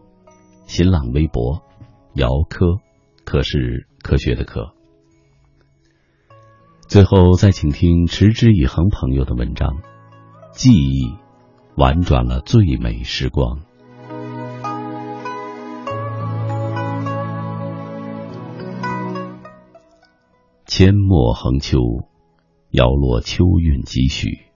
[0.65, 1.63] 新浪微博，
[2.13, 2.79] 姚科，
[3.23, 4.73] 科是科学的科。
[6.87, 9.81] 最后再请听持之以恒朋友的文章，
[10.51, 11.15] 记忆
[11.75, 13.61] 婉转了最美时光。
[20.65, 21.79] 阡陌横秋，
[22.71, 24.46] 摇落秋韵几许。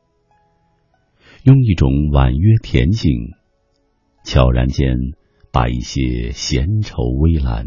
[1.43, 3.31] 用一种婉约恬静，
[4.23, 4.95] 悄然间
[5.51, 7.65] 把一些闲愁微澜，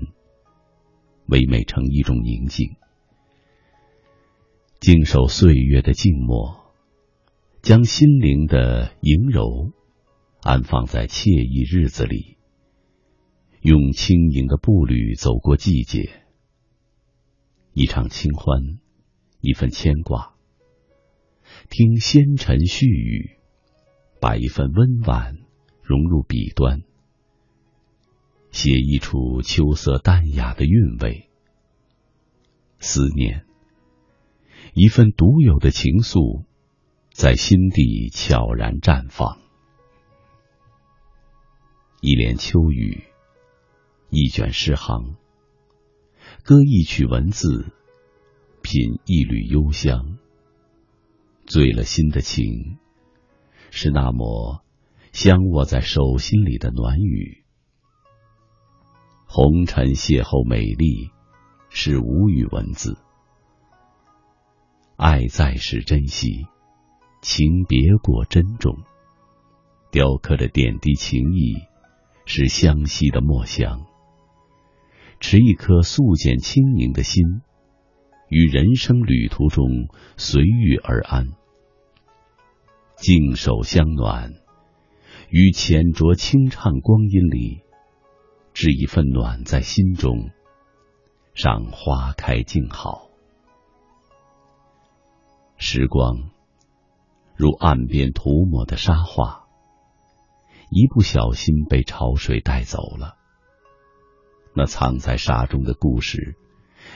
[1.27, 2.77] 唯美成一种宁静。
[4.79, 6.73] 静守岁月的静默，
[7.63, 9.73] 将心灵的盈柔
[10.41, 12.37] 安放在惬意日子里，
[13.61, 16.23] 用轻盈的步履走过季节，
[17.73, 18.79] 一场清欢，
[19.41, 20.37] 一份牵挂，
[21.71, 23.41] 听纤尘絮语。
[24.25, 25.37] 把一份温婉
[25.83, 26.81] 融入笔端，
[28.53, 31.29] 写一处秋色淡雅的韵味。
[32.79, 33.45] 思念，
[34.73, 36.47] 一份独有的情愫，
[37.13, 39.43] 在心底悄然绽放。
[42.01, 43.05] 一帘秋雨，
[44.09, 45.17] 一卷诗行，
[46.45, 47.75] 歌一曲文字，
[48.63, 50.17] 品一缕幽香，
[51.45, 52.79] 醉了心的情。
[53.77, 54.63] 是那抹
[55.11, 57.45] 相握在手心里的暖雨。
[59.27, 61.11] 红尘邂逅美丽，
[61.71, 62.97] 是无语文字。
[64.97, 66.47] 爱在是珍惜，
[67.21, 68.77] 情别过珍重。
[69.91, 71.55] 雕刻着点滴情谊，
[72.27, 73.85] 是相惜的墨香。
[75.19, 77.25] 持一颗素简轻盈的心，
[78.29, 79.67] 于人生旅途中
[80.17, 81.33] 随遇而安。
[83.05, 84.33] 静守相暖，
[85.29, 87.61] 于浅酌清唱光阴里，
[88.55, 90.31] 置一份暖在心中，
[91.35, 93.11] 赏花开静好。
[95.59, 96.31] 时光
[97.37, 99.45] 如岸边涂抹的沙画，
[100.71, 103.19] 一不小心被潮水带走了。
[104.57, 106.39] 那藏在沙中的故事，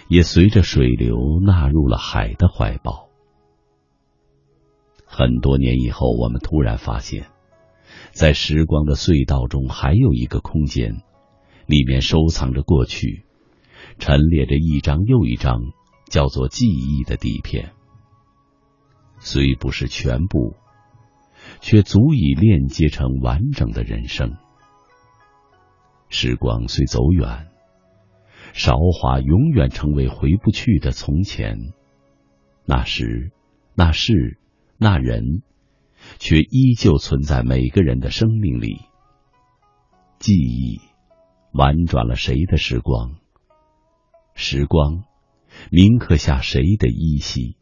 [0.09, 3.08] 也随着水流纳入了海的怀抱。
[5.09, 7.27] 很多年以后，我们突然发现，
[8.13, 11.03] 在时光的隧道中，还有一个空间，
[11.67, 13.25] 里面收藏着过去，
[13.99, 15.61] 陈列着一张又一张
[16.11, 17.73] 叫做记忆的底片。
[19.19, 20.55] 虽不是全部，
[21.61, 24.37] 却足以链接成完整的人生。
[26.11, 27.49] 时光虽走远，
[28.53, 31.73] 韶华永远成为回不去的从前。
[32.67, 33.33] 那时，
[33.75, 34.39] 那是。
[34.81, 35.43] 那人，
[36.21, 38.77] 却依旧存在每个人的生命里。
[40.21, 40.81] 记忆，
[41.53, 43.19] 婉转了谁的时光？
[44.35, 45.03] 时光，
[45.73, 47.57] 铭刻下谁的依稀？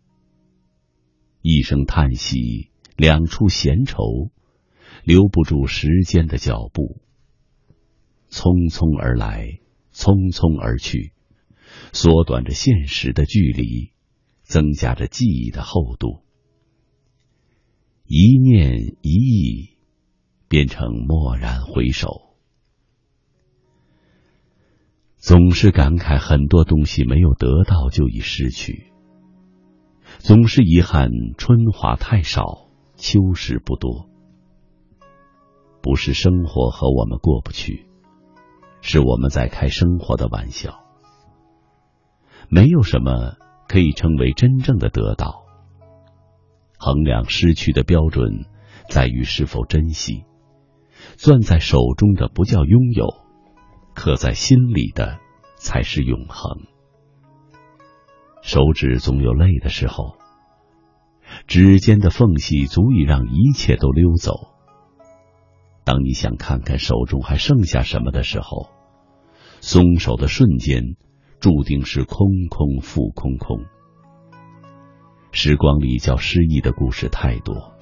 [1.41, 4.31] 一声叹息，两处闲愁，
[5.03, 7.01] 留不住时间的脚步。
[8.29, 9.61] 匆匆而来，
[9.91, 11.13] 匆匆而去，
[11.95, 13.93] 缩短着现实的距离，
[14.43, 16.26] 增加着记忆的厚度。
[18.09, 19.77] 一念一意，
[20.49, 22.37] 变成蓦然回首。
[25.17, 28.93] 总是感慨很多东西没有得到就已失去，
[30.19, 34.09] 总是遗憾春华太少，秋实不多。
[35.83, 37.87] 不是生活和我们过不去，
[38.83, 40.85] 是我们在开生活的玩笑。
[42.49, 43.37] 没有什么
[43.69, 45.46] 可以称为真正的得到。
[46.79, 48.47] 衡量失去的标准，
[48.89, 50.25] 在于是否珍惜。
[51.17, 53.07] 攥在手中的不叫拥有，
[53.95, 55.19] 刻在心里的
[55.57, 56.63] 才是永恒。
[58.43, 60.17] 手指总有累的时候，
[61.47, 64.33] 指尖的缝隙足以让一切都溜走。
[65.85, 68.71] 当你想看看手中还剩下什么的时候，
[69.61, 70.97] 松手的瞬间，
[71.41, 73.65] 注定是空空复空空。
[75.37, 77.75] 时光里叫诗意的故事太多，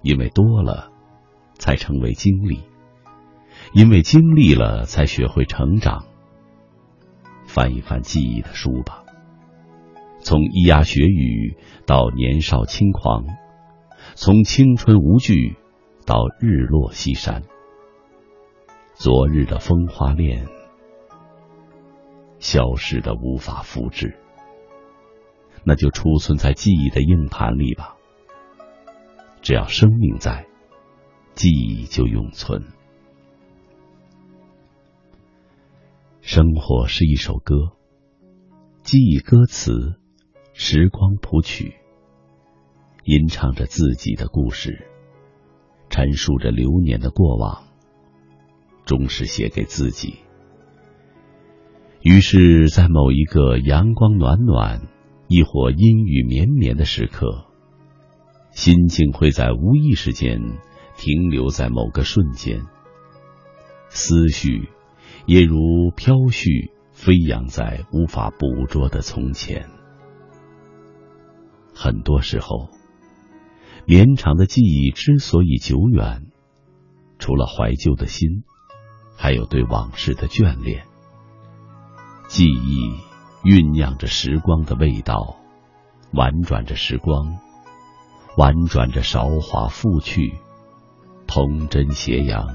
[0.00, 0.90] 因为多了，
[1.58, 2.64] 才成为经历；
[3.74, 6.06] 因为经历了，才学会成长。
[7.44, 9.04] 翻一翻记忆的书吧，
[10.20, 13.26] 从咿呀学语到年少轻狂，
[14.14, 15.58] 从青春无惧
[16.06, 17.42] 到日落西山，
[18.94, 20.46] 昨日的风花恋，
[22.38, 24.18] 消失的无法复制。
[25.64, 27.96] 那就储存在记忆的硬盘里吧。
[29.42, 30.46] 只要生命在，
[31.34, 32.64] 记忆就永存。
[36.20, 37.72] 生活是一首歌，
[38.82, 40.00] 记忆歌词，
[40.54, 41.74] 时光谱曲，
[43.04, 44.86] 吟唱着自己的故事，
[45.90, 47.64] 陈述着流年的过往，
[48.86, 50.20] 终是写给自己。
[52.00, 54.88] 于是，在某一个阳光暖暖，
[55.34, 57.46] 亦或阴雨绵绵的时刻，
[58.52, 60.38] 心境会在无意识间
[60.96, 62.62] 停留在某个瞬间，
[63.88, 64.68] 思绪
[65.26, 69.68] 也如飘絮飞扬在无法捕捉的从前。
[71.74, 72.68] 很多时候，
[73.86, 76.28] 绵长的记忆之所以久远，
[77.18, 78.44] 除了怀旧的心，
[79.16, 80.84] 还有对往事的眷恋。
[82.28, 82.92] 记忆
[83.44, 85.36] 酝酿着时光的味道，
[86.14, 87.38] 婉转着时光，
[88.38, 90.32] 婉转着韶华复去，
[91.26, 92.46] 童真斜阳。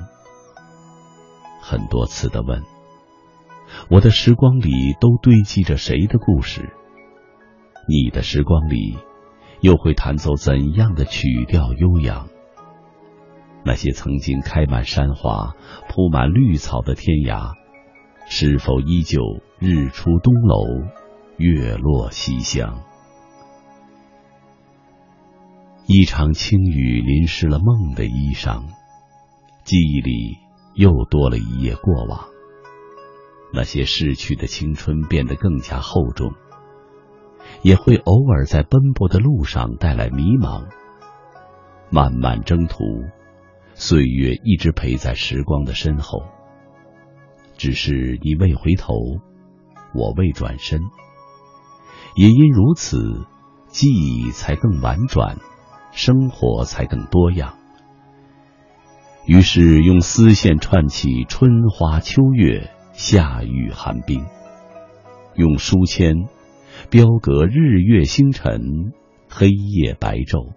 [1.61, 2.63] 很多次的问，
[3.91, 6.73] 我的时光里都堆积着谁的故事？
[7.87, 8.97] 你的时光里
[9.61, 12.29] 又会弹奏怎样的曲调悠扬？
[13.63, 15.53] 那些曾经开满山花、
[15.87, 17.58] 铺满绿草的天涯。
[18.31, 19.19] 是否依旧
[19.57, 20.85] 日出东楼，
[21.37, 22.83] 月落西厢？
[25.87, 28.65] 一场轻雨淋湿了梦的衣裳，
[29.63, 30.37] 记忆里
[30.75, 32.27] 又多了一页过往。
[33.51, 36.31] 那些逝去的青春变得更加厚重，
[37.63, 40.67] 也会偶尔在奔波的路上带来迷茫。
[41.89, 42.83] 漫漫征途，
[43.73, 46.21] 岁月一直陪在时光的身后。
[47.59, 48.93] 只是你未回头，
[49.93, 50.79] 我未转身，
[52.15, 53.27] 也因如此，
[53.67, 55.39] 记忆才更婉转，
[55.91, 57.57] 生活才更多样。
[59.25, 64.25] 于是用丝线串起春花秋月、夏雨寒冰，
[65.35, 66.29] 用书签
[66.89, 68.93] 标格日月星辰、
[69.29, 70.53] 黑夜白昼，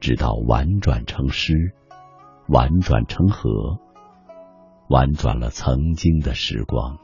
[0.00, 1.72] 直到婉转成诗，
[2.46, 3.78] 婉转成河。
[4.88, 6.98] 婉转了曾经的时光，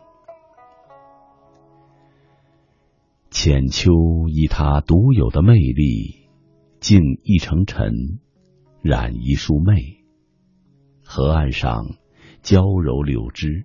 [3.31, 3.93] 浅秋
[4.29, 6.29] 以它独有的魅力，
[6.81, 8.19] 静一程尘，
[8.83, 10.05] 染一束媚。
[11.03, 11.97] 河岸上
[12.43, 13.65] 娇柔柳枝，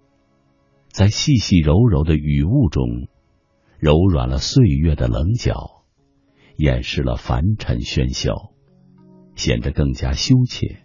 [0.88, 3.10] 在细细柔柔的雨雾中，
[3.78, 5.84] 柔软了岁月的棱角，
[6.56, 8.54] 掩饰了凡尘喧嚣，
[9.36, 10.84] 显得更加羞怯，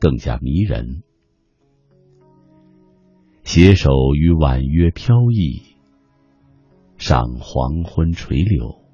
[0.00, 1.04] 更加迷人。
[3.46, 5.76] 携手与婉约飘逸，
[6.98, 8.84] 赏黄昏垂柳，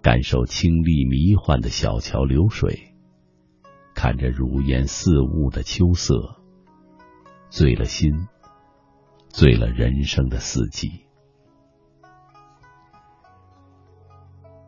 [0.00, 2.94] 感受清丽迷幻的小桥流水，
[3.94, 6.40] 看着如烟似雾的秋色，
[7.50, 8.26] 醉了心，
[9.28, 11.04] 醉了人生的四季。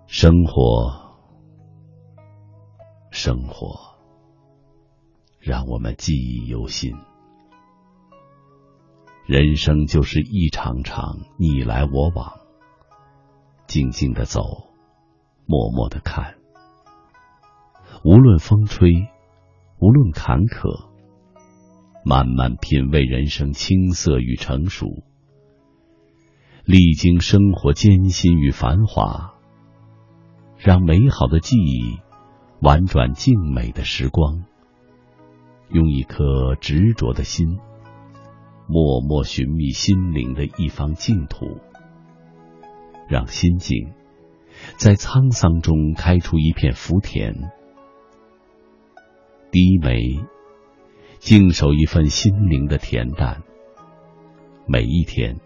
[0.07, 1.17] 生活，
[3.11, 3.97] 生活，
[5.41, 6.95] 让我们记忆犹新。
[9.27, 12.41] 人生就是一场场你来我往，
[13.67, 14.69] 静静的走，
[15.47, 16.35] 默默的看。
[18.05, 18.93] 无论风吹，
[19.79, 20.89] 无论坎坷，
[22.05, 25.03] 慢慢品味人生青涩与成熟。
[26.67, 29.37] 历经生活艰辛与繁华，
[30.59, 31.99] 让美好的记忆
[32.61, 34.45] 婉转静美的时光，
[35.71, 37.59] 用一颗执着的心。
[38.67, 41.61] 默默寻觅心灵的一方净土，
[43.09, 43.93] 让心境
[44.77, 47.35] 在沧桑中开出一片福田。
[49.51, 50.25] 低眉，
[51.19, 53.43] 静守一份心灵的恬淡。
[54.67, 55.39] 每一天，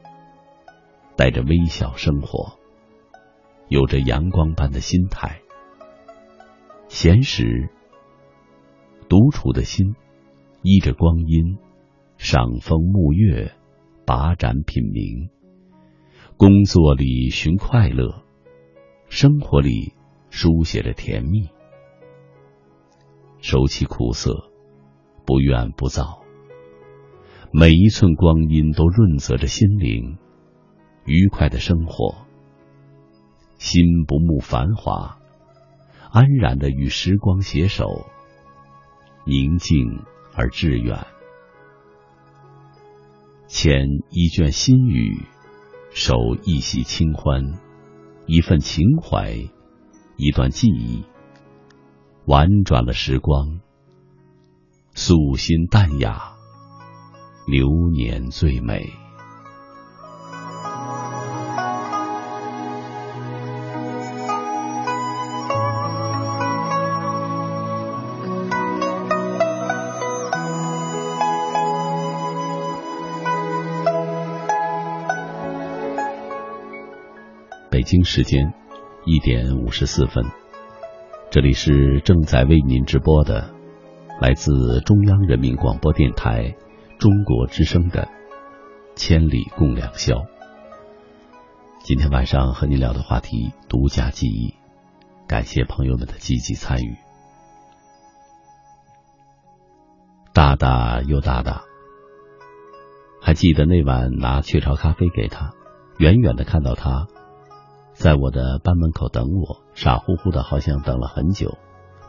[1.17, 2.59] 带着微笑生活，
[3.69, 5.41] 有着阳光般的心态。
[6.87, 7.69] 闲时，
[9.09, 9.97] 独处的心
[10.63, 11.59] 依着光阴。
[12.19, 13.53] 赏风沐月，
[14.05, 15.31] 把盏品茗。
[16.37, 18.25] 工作里寻快乐，
[19.09, 19.95] 生活里
[20.29, 21.49] 书写着甜蜜。
[23.39, 24.51] 收起苦涩，
[25.25, 26.25] 不怨不躁。
[27.53, 30.19] 每一寸光阴都润泽着心灵，
[31.07, 32.27] 愉快的生活。
[33.59, 35.19] 心不慕繁华，
[36.11, 38.07] 安然的与时光携手，
[39.25, 40.03] 宁静
[40.35, 41.07] 而致远。
[43.49, 45.25] 牵一卷心语，
[45.91, 46.15] 守
[46.45, 47.59] 一袭清欢，
[48.27, 49.33] 一份情怀，
[50.19, 51.03] 一段记忆，
[52.27, 53.61] 婉转了时光，
[54.93, 56.35] 素心淡雅，
[57.47, 59.08] 流年最美。
[77.89, 78.53] 北京时间
[79.07, 80.23] 一点五十四分，
[81.31, 83.51] 这里是正在为您直播的，
[84.21, 86.55] 来自中央人民广播电台
[86.99, 88.03] 中国之声的
[88.95, 90.17] 《千里共良宵》。
[91.83, 94.55] 今天晚上和您聊的话题——独家记忆，
[95.27, 96.95] 感谢朋友们的积极参与。
[100.35, 101.63] 大大又大大，
[103.23, 105.53] 还记得那晚拿雀巢咖啡给他，
[105.97, 107.07] 远远的看到他。
[107.99, 111.59] 在我的班门口等我，傻乎乎的，好像等了很久。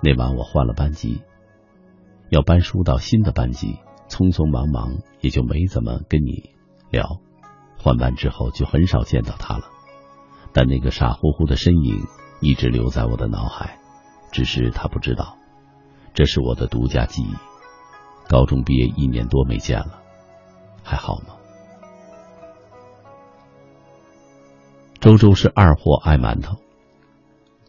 [0.04, 1.24] 那晚我换了班级，
[2.30, 6.52] 要搬书到新的班级，匆匆忙忙，也就没怎么跟你
[6.92, 7.20] 聊。
[7.80, 9.64] 换班之后就很少见到他了，
[10.54, 12.06] 但那个傻乎乎的身影
[12.40, 13.80] 一直留在我的脑海。
[14.32, 15.38] 只是他不知道，
[16.14, 17.34] 这是我的独家记忆。
[18.28, 20.04] 高中毕业一年多没见了，
[20.84, 21.39] 还好吗？
[25.00, 26.58] 周周是二货，爱馒头。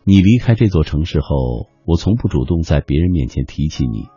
[0.02, 4.08] 你离开这座城市后，我从不主动在别人面前提起你，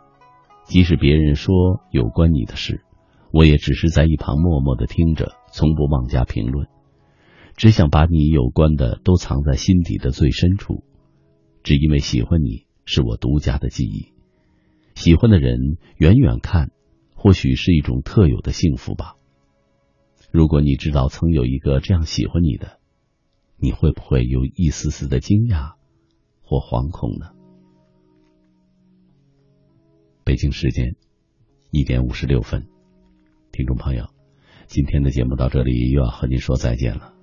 [0.64, 1.54] 即使别人说
[1.92, 2.82] 有关你的事，
[3.30, 6.66] 我也只是在一旁默默的听着，从不妄加评论，
[7.56, 10.82] 只想把你有关的都藏在心底的最深处。
[11.62, 14.12] 只因为喜欢你是我独家的记忆，
[14.96, 16.72] 喜欢的人远远看，
[17.14, 19.14] 或许是一种特有的幸福吧。
[20.32, 22.80] 如果你知道曾有一个这样喜欢你的。
[23.64, 25.76] 你会不会有一丝丝的惊讶
[26.42, 27.30] 或惶恐呢？
[30.22, 30.96] 北京时间
[31.70, 32.68] 一点五十六分，
[33.52, 34.10] 听众朋友，
[34.66, 37.14] 今天的节目到这里又要和您说再见了。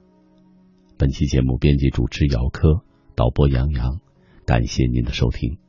[0.97, 2.83] 本期节目编辑主持姚科，
[3.15, 3.99] 导播杨洋，
[4.47, 5.59] 感谢您的收听，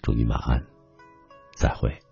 [0.00, 0.64] 祝您晚安，
[1.54, 2.03] 再会。